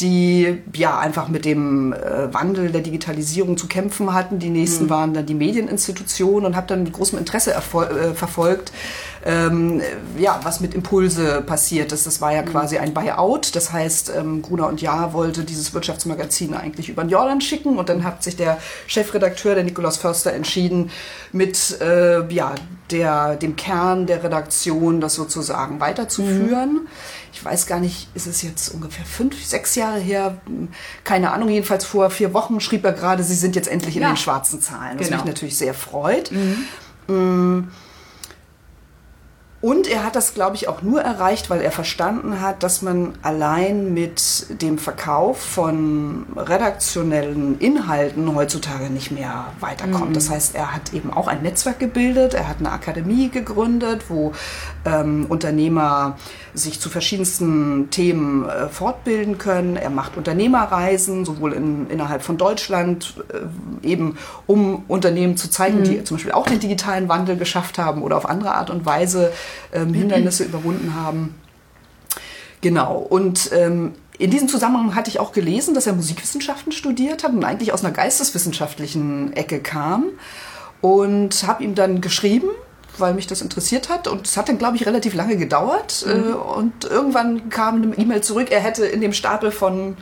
[0.00, 4.38] die ja einfach mit dem äh, Wandel der Digitalisierung zu kämpfen hatten.
[4.38, 8.72] Die nächsten waren dann die Medieninstitutionen und habe dann mit großem Interesse äh, verfolgt,
[9.24, 9.82] ähm,
[10.18, 12.06] ja, was mit Impulse passiert ist.
[12.06, 13.54] Das war ja quasi ein Buyout.
[13.54, 17.88] Das heißt, ähm, Gruner und Jahr wollte dieses Wirtschaftsmagazin eigentlich über den Jordan schicken und
[17.88, 20.90] dann hat sich der Chefredakteur, der Nikolaus Förster, entschieden,
[21.32, 22.54] mit äh, ja,
[22.90, 26.88] der, dem Kern der Redaktion das sozusagen weiterzuführen.
[27.32, 30.40] Ich weiß gar nicht, ist es jetzt ungefähr fünf, sechs Jahre her?
[31.04, 34.08] Keine Ahnung, jedenfalls vor vier Wochen schrieb er gerade, sie sind jetzt endlich in Ja.
[34.12, 35.18] den schwarzen Zahlen, was Genau.
[35.18, 36.30] mich natürlich sehr freut.
[36.32, 37.68] Mm.
[39.62, 43.12] Und er hat das, glaube ich, auch nur erreicht, weil er verstanden hat, dass man
[43.20, 50.16] allein mit dem Verkauf von redaktionellen Inhalten heutzutage nicht mehr weiterkommt.
[50.16, 54.32] Das heißt, er hat eben auch ein Netzwerk gebildet, er hat eine Akademie gegründet, wo
[54.86, 56.16] ähm, Unternehmer
[56.54, 59.76] sich zu verschiedensten Themen äh, fortbilden können.
[59.76, 66.02] Er macht Unternehmerreisen, sowohl in, innerhalb von Deutschland, äh, eben um Unternehmen zu zeigen, die
[66.02, 69.32] zum Beispiel auch den digitalen Wandel geschafft haben oder auf andere Art und Weise
[69.72, 71.34] ähm, Hindernisse überwunden haben.
[72.60, 72.98] Genau.
[72.98, 77.44] Und ähm, in diesem Zusammenhang hatte ich auch gelesen, dass er Musikwissenschaften studiert hat und
[77.44, 80.06] eigentlich aus einer geisteswissenschaftlichen Ecke kam.
[80.82, 82.48] Und habe ihm dann geschrieben,
[82.98, 84.08] weil mich das interessiert hat.
[84.08, 86.06] Und es hat dann, glaube ich, relativ lange gedauert.
[86.06, 86.34] Mhm.
[86.34, 89.96] Und irgendwann kam eine E-Mail zurück, er hätte in dem Stapel von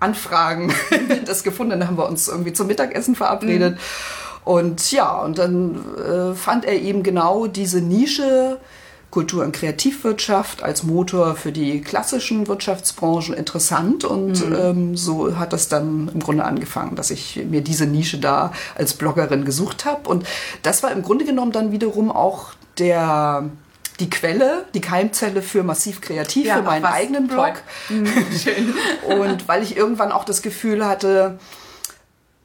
[0.00, 0.72] Anfragen
[1.24, 1.78] das gefunden.
[1.78, 3.74] Dann haben wir uns irgendwie zum Mittagessen verabredet.
[3.74, 3.80] Mhm.
[4.46, 8.58] Und ja, und dann äh, fand er eben genau diese Nische
[9.10, 14.04] Kultur- und Kreativwirtschaft als Motor für die klassischen Wirtschaftsbranchen interessant.
[14.04, 14.56] Und mhm.
[14.56, 18.94] ähm, so hat das dann im Grunde angefangen, dass ich mir diese Nische da als
[18.94, 20.08] Bloggerin gesucht habe.
[20.08, 20.24] Und
[20.62, 23.50] das war im Grunde genommen dann wiederum auch der
[23.98, 27.54] die Quelle, die Keimzelle für Massiv Kreativ, ja, für meinen eigenen Blog.
[27.88, 28.06] Mhm.
[29.22, 31.40] und weil ich irgendwann auch das Gefühl hatte,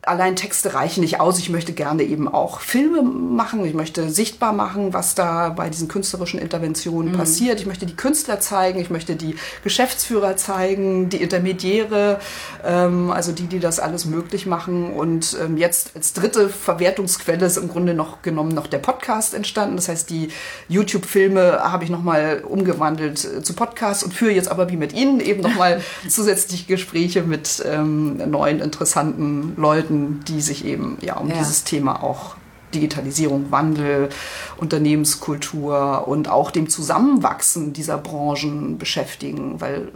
[0.03, 1.37] allein Texte reichen nicht aus.
[1.37, 3.63] Ich möchte gerne eben auch Filme machen.
[3.65, 7.17] Ich möchte sichtbar machen, was da bei diesen künstlerischen Interventionen mhm.
[7.17, 7.59] passiert.
[7.59, 8.79] Ich möchte die Künstler zeigen.
[8.79, 12.19] Ich möchte die Geschäftsführer zeigen, die Intermediäre,
[12.65, 14.91] ähm, also die, die das alles möglich machen.
[14.93, 19.75] Und ähm, jetzt als dritte Verwertungsquelle ist im Grunde noch genommen noch der Podcast entstanden.
[19.75, 20.29] Das heißt, die
[20.67, 25.19] YouTube-Filme habe ich nochmal umgewandelt äh, zu Podcasts und führe jetzt aber wie mit Ihnen
[25.19, 31.29] eben nochmal zusätzliche Gespräche mit ähm, neuen interessanten Leuten Leuten, die sich eben ja um
[31.29, 31.37] ja.
[31.37, 32.35] dieses Thema auch
[32.73, 34.09] Digitalisierung, Wandel,
[34.57, 39.91] Unternehmenskultur und auch dem Zusammenwachsen dieser Branchen beschäftigen, weil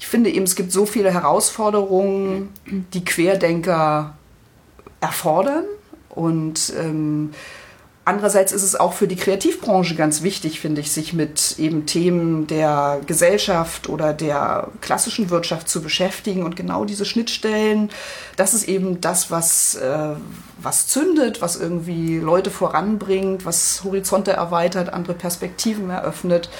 [0.00, 4.16] ich finde eben, es gibt so viele Herausforderungen, die Querdenker
[5.00, 5.64] erfordern
[6.10, 7.30] und ähm,
[8.06, 12.46] Andererseits ist es auch für die Kreativbranche ganz wichtig, finde ich, sich mit eben Themen
[12.46, 16.42] der Gesellschaft oder der klassischen Wirtschaft zu beschäftigen.
[16.42, 17.88] Und genau diese Schnittstellen,
[18.36, 20.10] das ist eben das, was, äh,
[20.58, 26.50] was zündet, was irgendwie Leute voranbringt, was Horizonte erweitert, andere Perspektiven eröffnet.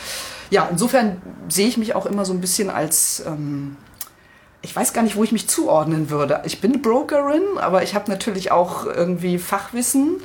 [0.48, 3.22] Ja, insofern sehe ich mich auch immer so ein bisschen als...
[3.26, 3.76] Ähm,
[4.62, 6.40] ich weiß gar nicht, wo ich mich zuordnen würde.
[6.46, 10.22] Ich bin Brokerin, aber ich habe natürlich auch irgendwie Fachwissen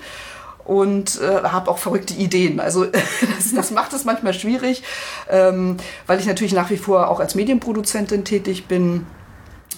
[0.69, 2.59] und äh, habe auch verrückte Ideen.
[2.59, 2.85] Also
[3.37, 4.83] das, das macht es manchmal schwierig,
[5.27, 9.07] ähm, weil ich natürlich nach wie vor auch als Medienproduzentin tätig bin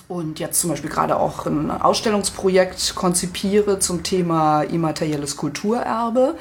[0.09, 6.35] und jetzt zum Beispiel gerade auch ein Ausstellungsprojekt konzipiere zum Thema immaterielles Kulturerbe.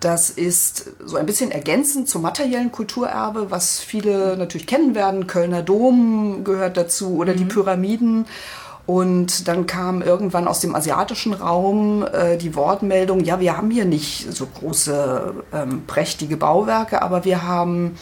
[0.00, 5.28] Das ist so ein bisschen ergänzend zum materiellen Kulturerbe, was viele natürlich kennen werden.
[5.28, 7.36] Kölner Dom gehört dazu oder mhm.
[7.36, 8.26] die Pyramiden.
[8.84, 13.84] Und dann kam irgendwann aus dem asiatischen Raum äh, die Wortmeldung, ja, wir haben hier
[13.84, 17.96] nicht so große, ähm, prächtige Bauwerke, aber wir haben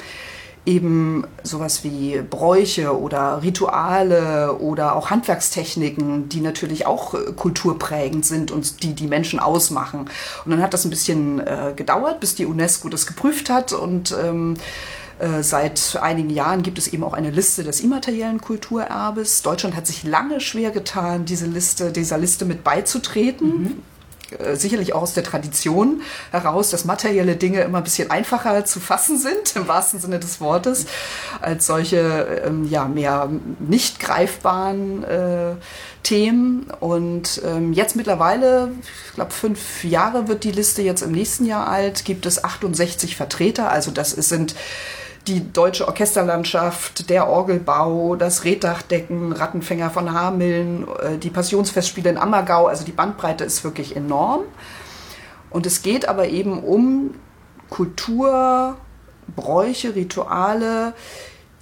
[0.66, 8.50] eben sowas wie Bräuche oder Rituale oder auch Handwerkstechniken, die natürlich auch äh, kulturprägend sind
[8.50, 10.08] und die die Menschen ausmachen.
[10.44, 14.16] Und dann hat das ein bisschen äh, gedauert, bis die UNESCO das geprüft hat und
[14.22, 14.54] ähm,
[15.20, 19.42] äh, seit einigen Jahren gibt es eben auch eine Liste des immateriellen Kulturerbes.
[19.42, 23.62] Deutschland hat sich lange schwer getan, diese Liste, dieser Liste mit beizutreten.
[23.62, 23.82] Mhm
[24.38, 28.78] äh, sicherlich auch aus der Tradition heraus, dass materielle Dinge immer ein bisschen einfacher zu
[28.78, 30.86] fassen sind, im wahrsten Sinne des Wortes,
[31.40, 33.28] als solche ähm, ja, mehr
[33.58, 35.54] nicht greifbaren äh,
[36.02, 36.70] Themen.
[36.78, 38.70] Und ähm, jetzt mittlerweile,
[39.08, 43.16] ich glaube, fünf Jahre wird die Liste jetzt im nächsten Jahr alt, gibt es 68
[43.16, 43.70] Vertreter.
[43.70, 44.54] Also das sind
[45.26, 52.66] die deutsche Orchesterlandschaft, der Orgelbau, das Reddachdecken, Rattenfänger von Hameln, äh, die Passionsfestspiele in Ammergau.
[52.66, 54.42] Also die Bandbreite ist wirklich enorm.
[55.50, 57.14] Und es geht aber eben um
[57.68, 58.76] Kultur,
[59.34, 60.94] Bräuche, Rituale,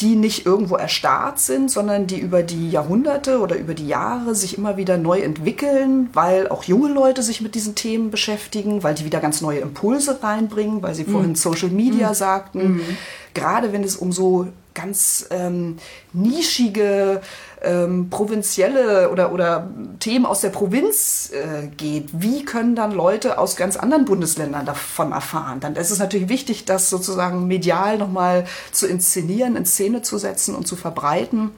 [0.00, 4.56] die nicht irgendwo erstarrt sind, sondern die über die Jahrhunderte oder über die Jahre sich
[4.56, 9.04] immer wieder neu entwickeln, weil auch junge Leute sich mit diesen Themen beschäftigen, weil die
[9.04, 11.12] wieder ganz neue Impulse reinbringen, weil sie mhm.
[11.12, 12.14] vorhin Social Media mhm.
[12.14, 12.74] sagten.
[12.74, 12.96] Mhm.
[13.34, 14.46] Gerade wenn es um so
[14.78, 15.76] ganz ähm,
[16.12, 17.20] nischige,
[17.62, 23.56] ähm, provinzielle oder, oder Themen aus der Provinz äh, geht, wie können dann Leute aus
[23.56, 25.58] ganz anderen Bundesländern davon erfahren?
[25.60, 30.54] Dann ist es natürlich wichtig, das sozusagen medial nochmal zu inszenieren, in Szene zu setzen
[30.54, 31.50] und zu verbreiten.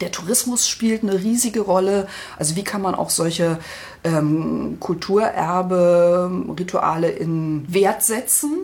[0.00, 2.06] Der Tourismus spielt eine riesige Rolle.
[2.38, 3.58] Also wie kann man auch solche
[4.04, 8.58] ähm, Kulturerbe, Rituale in Wert setzen?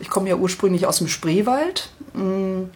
[0.00, 1.90] Ich komme ja ursprünglich aus dem Spreewald.
[2.14, 2.70] Mh, mm,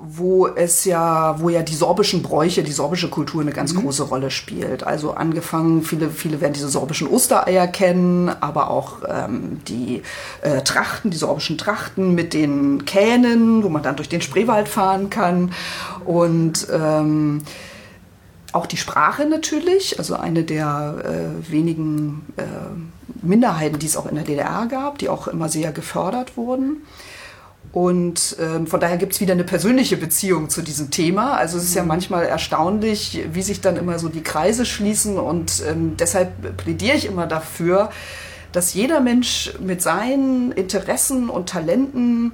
[0.00, 3.82] wo es ja, wo ja die sorbischen Bräuche, die sorbische Kultur eine ganz mhm.
[3.82, 4.84] große Rolle spielt.
[4.84, 10.02] Also angefangen, viele, viele werden diese sorbischen Ostereier kennen, aber auch ähm, die
[10.42, 15.10] äh, Trachten, die sorbischen Trachten mit den Kähnen, wo man dann durch den Spreewald fahren
[15.10, 15.52] kann.
[16.04, 17.42] Und ähm,
[18.52, 22.42] auch die Sprache natürlich, also eine der äh, wenigen äh,
[23.22, 26.78] Minderheiten, die es auch in der DDR gab, die auch immer sehr gefördert wurden.
[27.72, 31.34] Und ähm, von daher gibt es wieder eine persönliche Beziehung zu diesem Thema.
[31.34, 31.88] Also es ist ja Mhm.
[31.88, 35.18] manchmal erstaunlich, wie sich dann immer so die Kreise schließen.
[35.18, 37.90] Und ähm, deshalb plädiere ich immer dafür,
[38.52, 42.32] dass jeder Mensch mit seinen Interessen und Talenten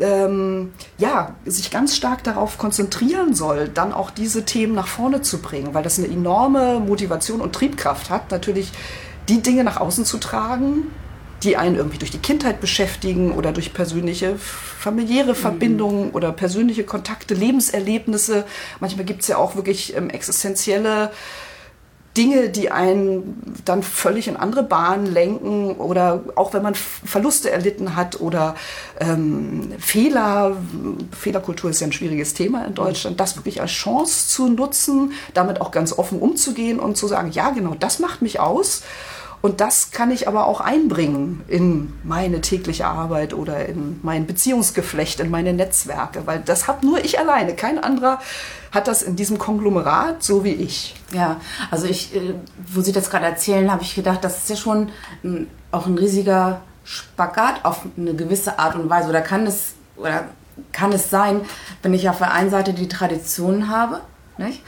[0.00, 5.38] ähm, ja, sich ganz stark darauf konzentrieren soll, dann auch diese Themen nach vorne zu
[5.38, 8.72] bringen, weil das eine enorme Motivation und Triebkraft hat, natürlich
[9.28, 10.90] die Dinge nach außen zu tragen,
[11.44, 17.34] die einen irgendwie durch die Kindheit beschäftigen oder durch persönliche familiäre Verbindungen oder persönliche Kontakte,
[17.34, 18.44] Lebenserlebnisse.
[18.80, 21.10] Manchmal gibt es ja auch wirklich ähm, existenzielle
[22.16, 27.96] Dinge, die einen dann völlig in andere Bahnen lenken oder auch wenn man Verluste erlitten
[27.96, 28.54] hat oder
[29.00, 30.56] ähm, Fehler,
[31.10, 35.60] Fehlerkultur ist ja ein schwieriges Thema in Deutschland, das wirklich als Chance zu nutzen, damit
[35.60, 38.82] auch ganz offen umzugehen und zu sagen, ja genau, das macht mich aus.
[39.44, 45.20] Und das kann ich aber auch einbringen in meine tägliche Arbeit oder in mein Beziehungsgeflecht,
[45.20, 47.54] in meine Netzwerke, weil das hat nur ich alleine.
[47.54, 48.20] Kein anderer
[48.72, 50.94] hat das in diesem Konglomerat so wie ich.
[51.12, 52.32] Ja, also ich, äh,
[52.72, 54.88] wo Sie das gerade erzählen, habe ich gedacht, das ist ja schon
[55.22, 59.10] ein, auch ein riesiger Spagat auf eine gewisse Art und Weise.
[59.10, 60.24] Oder kann es, oder
[60.72, 61.42] kann es sein,
[61.82, 64.00] wenn ich auf der einen Seite die Tradition habe,
[64.38, 64.62] nicht?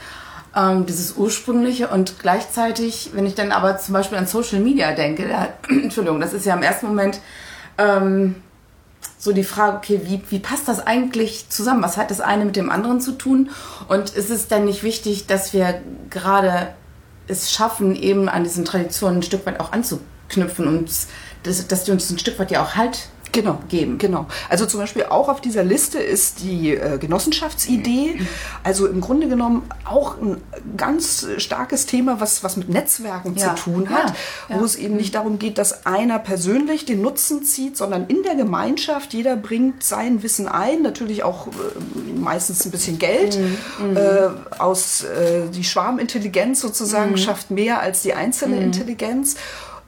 [0.57, 5.27] Ähm, dieses ursprüngliche und gleichzeitig, wenn ich dann aber zum Beispiel an Social Media denke,
[5.27, 7.19] da, Entschuldigung, das ist ja im ersten Moment
[7.77, 8.35] ähm,
[9.19, 11.83] so die Frage, okay, wie, wie passt das eigentlich zusammen?
[11.83, 13.51] Was hat das eine mit dem anderen zu tun?
[13.87, 15.79] Und ist es denn nicht wichtig, dass wir
[16.09, 16.73] gerade
[17.27, 20.89] es schaffen, eben an diesen Traditionen ein Stück weit auch anzuknüpfen und
[21.43, 23.99] das, dass die uns ein Stück weit ja auch Halt Genau, geben.
[23.99, 24.25] Genau.
[24.49, 28.19] Also zum Beispiel auch auf dieser Liste ist die äh, Genossenschaftsidee.
[28.63, 30.41] Also im Grunde genommen auch ein
[30.75, 33.55] ganz starkes Thema, was, was mit Netzwerken Ja.
[33.55, 34.13] zu tun hat,
[34.49, 38.23] Ja, wo es eben nicht darum geht, dass einer persönlich den Nutzen zieht, sondern in
[38.23, 41.51] der Gemeinschaft, jeder bringt sein Wissen ein, natürlich auch äh,
[42.19, 43.37] meistens ein bisschen Geld.
[43.79, 43.95] Mhm.
[43.97, 47.17] Äh, aus äh, die Schwarmintelligenz sozusagen Mhm.
[47.17, 49.35] schafft mehr als die einzelne Intelligenz.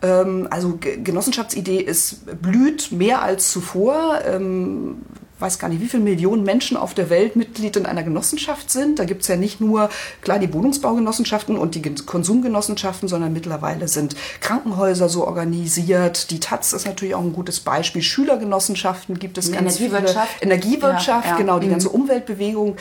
[0.02, 4.20] Ähm, also Ge- Genossenschaftsidee ist blüht mehr als zuvor.
[4.26, 4.97] Ähm,
[5.41, 9.00] weiß gar nicht, wie viele Millionen Menschen auf der Welt Mitglied in einer Genossenschaft sind.
[9.00, 9.89] Da gibt es ja nicht nur,
[10.22, 16.30] klar, die Wohnungsbaugenossenschaften und die Gen- Konsumgenossenschaften, sondern mittlerweile sind Krankenhäuser so organisiert.
[16.32, 18.02] Die Taz ist natürlich auch ein gutes Beispiel.
[18.02, 20.28] Schülergenossenschaften gibt es ganz Energiewirtschaft.
[20.39, 20.52] viele.
[20.52, 21.38] Energiewirtschaft, Ja, ja.
[21.38, 21.60] genau.
[21.60, 21.72] Die Mhm.
[21.72, 22.76] ganze Umweltbewegung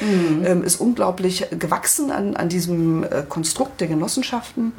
[0.45, 4.73] ähm, ist unglaublich gewachsen an, an diesem äh, Konstrukt der Genossenschaften.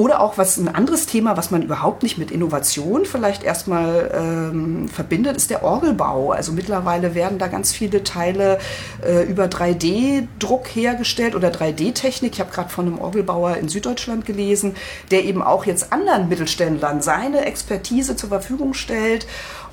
[0.00, 4.88] Oder auch was ein anderes Thema, was man überhaupt nicht mit Innovation vielleicht erstmal ähm,
[4.88, 6.32] verbindet, ist der Orgelbau.
[6.32, 8.58] Also mittlerweile werden da ganz viele Teile
[9.04, 12.32] äh, über 3D-Druck hergestellt oder 3D-Technik.
[12.32, 14.74] Ich habe gerade von einem Orgelbauer in Süddeutschland gelesen,
[15.10, 19.26] der eben auch jetzt anderen Mittelständlern seine Expertise zur Verfügung stellt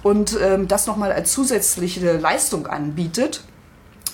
[0.03, 3.43] und ähm, das nochmal als zusätzliche Leistung anbietet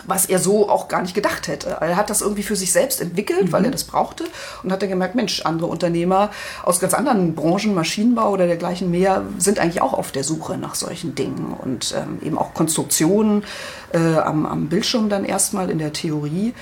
[0.08, 1.78] was er so auch gar nicht gedacht hätte.
[1.80, 4.26] Er hat das irgendwie für sich selbst entwickelt, weil er das brauchte
[4.64, 6.30] und hat dann gemerkt, Mensch, andere Unternehmer
[6.64, 10.76] aus ganz anderen Branchen, Maschinenbau oder dergleichen mehr, sind eigentlich auch auf der Suche nach
[10.76, 13.44] solchen Dingen und ähm, eben auch Konstruktionen
[13.94, 16.54] äh, am, am Bildschirm dann erstmal in der Theorie.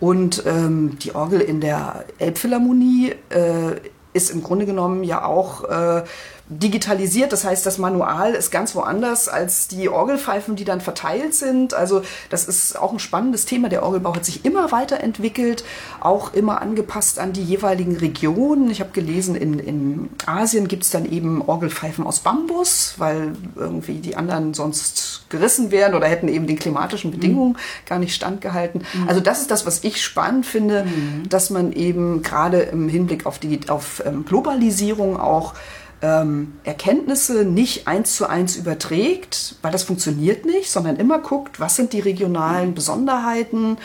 [0.00, 3.80] Und ähm, die Orgel in der Elbphilharmonie äh,
[4.12, 6.02] ist im Grunde genommen ja auch äh,
[6.48, 7.32] digitalisiert.
[7.32, 11.74] Das heißt, das Manual ist ganz woanders als die Orgelpfeifen, die dann verteilt sind.
[11.74, 13.68] Also das ist auch ein spannendes Thema.
[13.68, 15.64] Der Orgelbau hat sich immer weiterentwickelt,
[16.00, 18.70] auch immer angepasst an die jeweiligen Regionen.
[18.70, 23.98] Ich habe gelesen, in, in Asien gibt es dann eben Orgelpfeifen aus Bambus, weil irgendwie
[23.98, 28.84] die anderen sonst gerissen wären oder hätten eben den klimatischen Bedingungen gar nicht standgehalten.
[29.06, 30.86] Also das ist das, was ich spannend finde,
[31.28, 35.54] dass man eben gerade im Hinblick auf die auf ähm, Globalisierung auch
[36.00, 41.74] ähm, Erkenntnisse nicht eins zu eins überträgt, weil das funktioniert nicht, sondern immer guckt, was
[41.74, 43.78] sind die regionalen Besonderheiten,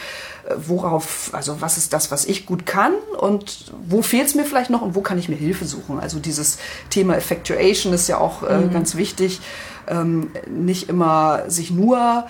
[0.48, 4.46] äh, worauf, also was ist das, was ich gut kann und wo fehlt es mir
[4.46, 6.00] vielleicht noch und wo kann ich mir Hilfe suchen.
[6.00, 6.60] Also dieses
[6.92, 9.42] Thema Effectuation ist ja auch äh, ganz wichtig,
[9.88, 12.26] ähm, nicht immer sich nur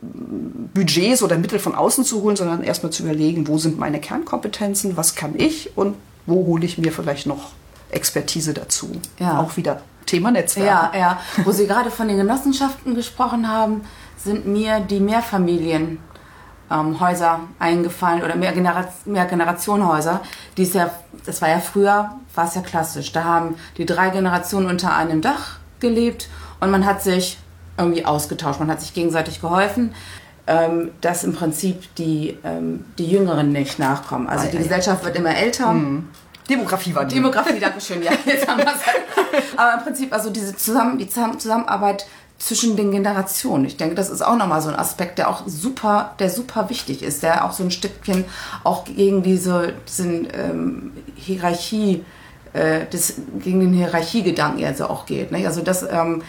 [0.00, 4.96] Budgets oder Mittel von außen zu holen, sondern erstmal zu überlegen, wo sind meine Kernkompetenzen,
[4.96, 7.52] was kann ich und wo hole ich mir vielleicht noch
[7.90, 8.92] Expertise dazu.
[9.18, 9.40] Ja.
[9.40, 10.66] Auch wieder Thema Netzwerk.
[10.66, 11.18] Ja, ja.
[11.44, 13.82] Wo Sie gerade von den Genossenschaften gesprochen haben,
[14.16, 16.00] sind mir die Mehrfamilienhäuser
[16.70, 20.20] ähm, eingefallen oder mehr, Genera mehr Generationenhäuser.
[20.56, 20.90] Die ist ja,
[21.24, 23.12] das war ja früher, war es ja klassisch.
[23.12, 26.28] Da haben die drei Generationen unter einem Dach gelebt
[26.60, 27.38] und man hat sich
[27.76, 29.94] irgendwie ausgetauscht, man hat sich gegenseitig geholfen.
[30.50, 34.28] Ähm, dass im Prinzip die, ähm, die Jüngeren nicht nachkommen.
[34.28, 34.56] Also die.
[34.56, 35.74] Gesellschaft wird immer älter.
[36.48, 37.16] Demografie war die.
[37.16, 38.80] Demografie, Dankeschön, ja, jetzt haben wir's.
[39.56, 42.06] Aber im Prinzip, also diese Zusammen, die Zusammen- Zusammenarbeit
[42.38, 43.64] zwischen den Generationen.
[43.64, 47.02] Ich denke, das ist auch nochmal so ein Aspekt, der auch super, der super wichtig
[47.02, 48.24] ist, der auch so ein Stückchen
[48.62, 52.04] auch gegen diese, diesen ähm, Hierarchie,
[52.52, 55.32] äh, des, gegen den Hierarchiegedanken also auch geht.
[55.32, 55.44] Ne?
[55.46, 56.22] Also das, ähm,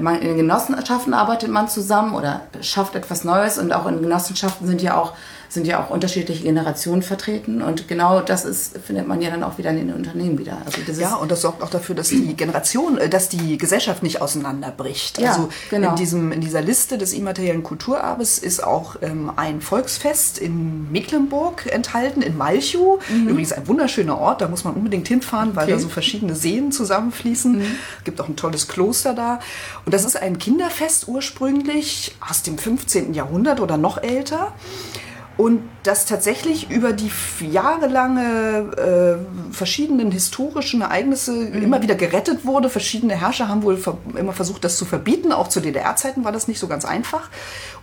[0.00, 4.66] man, in den Genossenschaften arbeitet man zusammen oder schafft etwas Neues und auch in Genossenschaften
[4.66, 5.12] sind ja auch
[5.50, 9.58] sind ja auch unterschiedliche Generationen vertreten und genau das ist, findet man ja dann auch
[9.58, 10.58] wieder in den Unternehmen wieder.
[10.64, 14.22] Also ja, und das sorgt auch dafür, dass die Generation, äh, dass die Gesellschaft nicht
[14.22, 15.18] auseinanderbricht.
[15.18, 15.90] Ja, also genau.
[15.90, 21.66] in, diesem, in dieser Liste des immateriellen Kulturerbes ist auch ähm, ein Volksfest in Mecklenburg
[21.66, 23.02] enthalten, in Malchow.
[23.08, 23.28] Mhm.
[23.28, 25.72] Übrigens ein wunderschöner Ort, da muss man unbedingt hinfahren, weil okay.
[25.72, 27.58] da so verschiedene Seen zusammenfließen.
[27.58, 27.76] Mhm.
[28.04, 29.40] Gibt auch ein tolles Kloster da.
[29.84, 33.14] Und das ist ein Kinderfest ursprünglich aus dem 15.
[33.14, 34.52] Jahrhundert oder noch älter
[35.40, 37.10] und dass tatsächlich über die
[37.40, 41.62] jahrelange äh, verschiedenen historischen Ereignisse mhm.
[41.62, 42.68] immer wieder gerettet wurde.
[42.68, 45.32] Verschiedene Herrscher haben wohl ver immer versucht, das zu verbieten.
[45.32, 47.30] Auch zu DDR-Zeiten war das nicht so ganz einfach.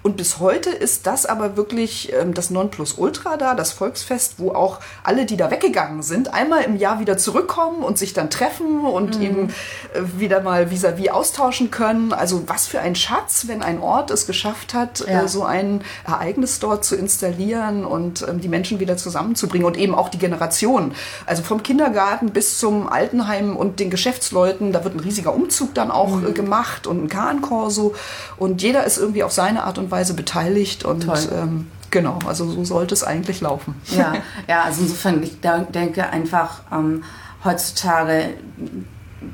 [0.04, 4.80] Und bis heute ist das aber wirklich ähm, das Nonplusultra da, das Volksfest, wo auch
[5.04, 9.18] alle, die da weggegangen sind, einmal im Jahr wieder zurückkommen und sich dann treffen und
[9.18, 9.26] mhm.
[9.26, 9.48] eben
[9.94, 12.14] äh, wieder mal vis-à-vis -vis austauschen können.
[12.14, 15.24] Also was für ein Schatz, wenn ein Ort es geschafft hat, ja.
[15.24, 19.96] äh, so ein Ereignis dort zu installieren und ähm, die Menschen wieder zusammenzubringen und eben
[19.96, 20.92] auch die Generation.
[21.26, 25.90] Also vom Kindergarten bis zum Altenheim und den Geschäftsleuten, da wird ein riesiger Umzug dann
[25.90, 26.28] auch mhm.
[26.28, 27.96] äh, gemacht und ein Kahnkorso
[28.38, 32.50] und jeder ist irgendwie auf seine Art und und Weise beteiligt und ähm, genau, also
[32.50, 33.76] so sollte es eigentlich laufen.
[33.96, 34.14] Ja,
[34.48, 37.04] ja also insofern, ich denke einfach ähm,
[37.44, 38.34] heutzutage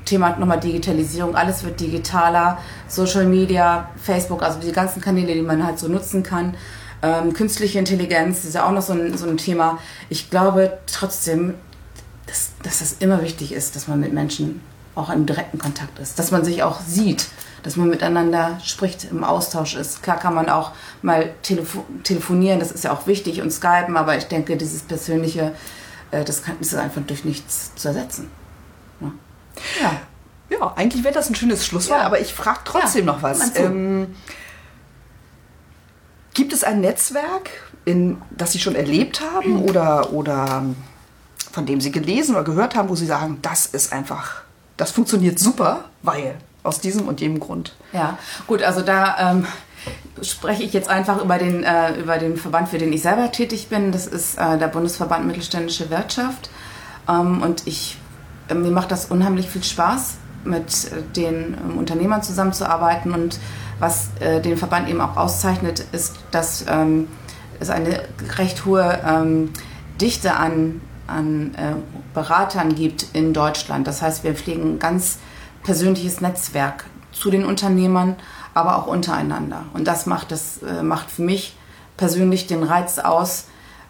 [0.06, 5.66] Thema nochmal Digitalisierung, alles wird digitaler, Social Media, Facebook, also die ganzen Kanäle, die man
[5.66, 6.56] halt so nutzen kann.
[7.04, 9.78] Ähm, künstliche Intelligenz ist ja auch noch so ein, so ein Thema.
[10.10, 11.54] Ich glaube trotzdem,
[12.26, 14.62] dass, dass es immer wichtig ist, dass man mit Menschen
[14.95, 17.28] auch im direkten Kontakt ist, dass man sich auch sieht
[17.64, 20.04] dass man miteinander spricht, im Austausch ist.
[20.04, 24.18] Klar kann man auch mal telefo telefonieren, das ist ja auch wichtig und skypen, aber
[24.18, 25.54] ich denke, dieses Persönliche,
[26.12, 28.30] äh, das kann, ist einfach durch nichts zu ersetzen.
[28.99, 29.12] Ja.
[29.82, 30.01] ja.
[30.49, 32.06] ja eigentlich wäre das ein schönes Schlusswort, ja.
[32.06, 33.56] aber ich frage trotzdem noch was.
[33.56, 34.14] Ähm,
[36.34, 37.50] gibt es ein Netzwerk,
[37.86, 40.64] in, das Sie schon erlebt haben oder, oder
[41.52, 44.42] von dem Sie gelesen oder gehört haben, wo Sie sagen, das ist einfach,
[44.78, 47.76] das funktioniert super, weil aus diesem und jenem Grund.
[47.92, 48.18] Ja,
[48.48, 49.46] gut, also da ähm,
[50.22, 53.68] spreche ich jetzt einfach über den, äh, über den Verband, für den ich selber tätig
[53.70, 53.92] bin.
[53.92, 56.50] Das ist äh, der Bundesverband Mittelständische Wirtschaft.
[57.10, 57.98] Ähm, und ich,
[58.48, 60.16] äh, mir macht das unheimlich viel Spaß,
[60.46, 63.14] mit äh, den ähm, Unternehmern zusammenzuarbeiten.
[63.14, 63.40] Und
[63.80, 67.07] was äh, den Verband eben auch auszeichnet, ist, dass ähm,
[67.59, 68.03] es eine
[68.38, 69.51] recht hohe ähm,
[69.99, 71.76] Dichte an, an äh,
[72.13, 73.88] Beratern gibt in Deutschland.
[73.88, 75.17] Das heißt, wir pflegen ganz
[75.63, 78.15] persönliches Netzwerk zu den Unternehmern,
[78.53, 79.63] aber auch untereinander.
[79.74, 81.55] Und das macht, das, äh, macht für mich
[81.97, 83.45] persönlich den Reiz aus,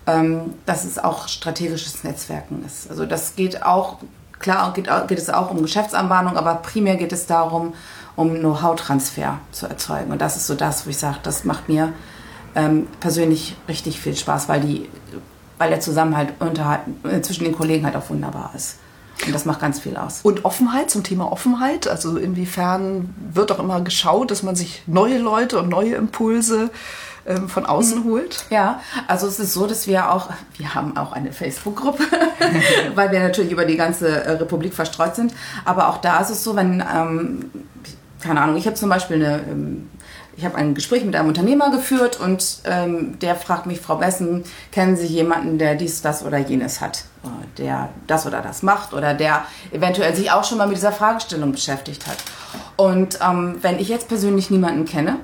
[0.06, 2.90] ähm, dass es auch strategisches Netzwerken ist.
[2.90, 3.98] Also das geht auch,
[4.40, 7.74] klar geht, geht es auch um Geschäftsanbahnung, aber primär geht es darum,
[8.16, 10.12] um Know-how-Transfer zu erzeugen.
[10.12, 11.94] Und das ist so das, wo ich sage, das macht mir
[12.56, 14.90] ähm, persönlich richtig viel Spaß, weil, die,
[15.58, 18.78] weil der Zusammenhalt unter, äh, zwischen den Kollegen halt auch wunderbar ist.
[19.26, 20.20] Und das macht ganz viel aus.
[20.24, 21.88] Und Offenheit zum Thema Offenheit.
[21.88, 26.72] Also inwiefern wird auch immer geschaut, dass man sich neue Leute und neue Impulse
[27.26, 28.04] ähm, von außen mhm.
[28.06, 28.46] holt?
[28.50, 32.04] Ja, also es ist so, dass wir auch, wir haben auch eine Facebook-Gruppe,
[32.96, 35.34] weil wir natürlich über die ganze äh, Republik verstreut sind.
[35.64, 37.52] Aber auch da ist es so, wenn, ähm,
[38.24, 39.90] keine Ahnung, ich habe zum Beispiel eine ähm,
[40.36, 44.44] ich habe ein Gespräch mit einem Unternehmer geführt und ähm, der fragt mich, Frau Bessen,
[44.72, 48.94] kennen Sie jemanden, der dies, das oder jenes hat, äh, der das oder das macht
[48.94, 52.18] oder der eventuell sich auch schon mal mit dieser Fragestellung beschäftigt hat.
[52.78, 55.18] Und ähm, wenn ich jetzt persönlich niemanden kenne,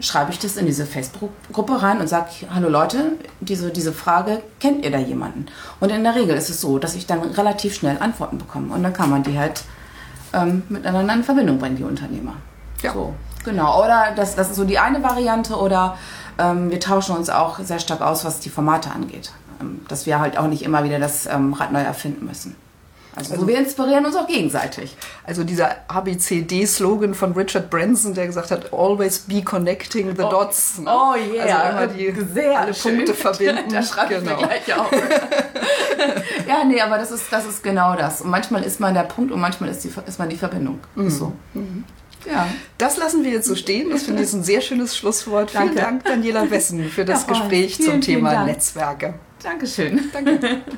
[0.00, 4.82] schreibe ich das in diese Facebook-Gruppe rein und sage, hallo Leute, diese, diese Frage, kennt
[4.82, 5.46] ihr da jemanden?
[5.78, 8.82] Und in der Regel ist es so, dass ich dann relativ schnell Antworten bekomme und
[8.82, 9.64] dann kann man die halt
[10.32, 12.34] ähm, miteinander in Verbindung bringen, die Unternehmer.
[12.82, 12.92] Ja.
[12.92, 13.14] So.
[13.44, 15.96] Genau, oder das, das ist so die eine Variante oder
[16.38, 19.32] ähm, wir tauschen uns auch sehr stark aus, was die Formate angeht.
[19.60, 22.56] Ähm, dass wir halt auch nicht immer wieder das ähm, Rad neu erfinden müssen.
[23.16, 24.96] Also, also wir inspirieren uns auch gegenseitig.
[25.24, 30.78] Also dieser ABCD-Slogan von Richard Branson, der gesagt hat, always be connecting the oh, dots.
[30.78, 30.90] Ne?
[30.90, 31.58] Oh yeah.
[31.58, 32.96] Also immer die Sehr alle schön.
[32.96, 33.72] Punkte verbinden.
[33.72, 34.34] da schreibe genau.
[34.34, 34.92] ich mir gleich auf.
[36.48, 38.20] ja, nee, aber das ist, das ist genau das.
[38.20, 40.78] Und manchmal ist man der Punkt und manchmal ist, die, ist man die Verbindung.
[40.94, 41.10] Mhm.
[41.10, 41.32] So.
[41.54, 41.84] Mhm.
[42.30, 42.46] Ja.
[42.78, 43.90] Das lassen wir jetzt so stehen.
[43.90, 45.50] Das finde ich ein sehr schönes Schlusswort.
[45.50, 49.14] Vielen Dank, Daniela Wessen, für das ja, Gespräch vielen, zum Thema Netzwerke.
[49.42, 50.10] Dankeschön.
[50.12, 50.62] Danke.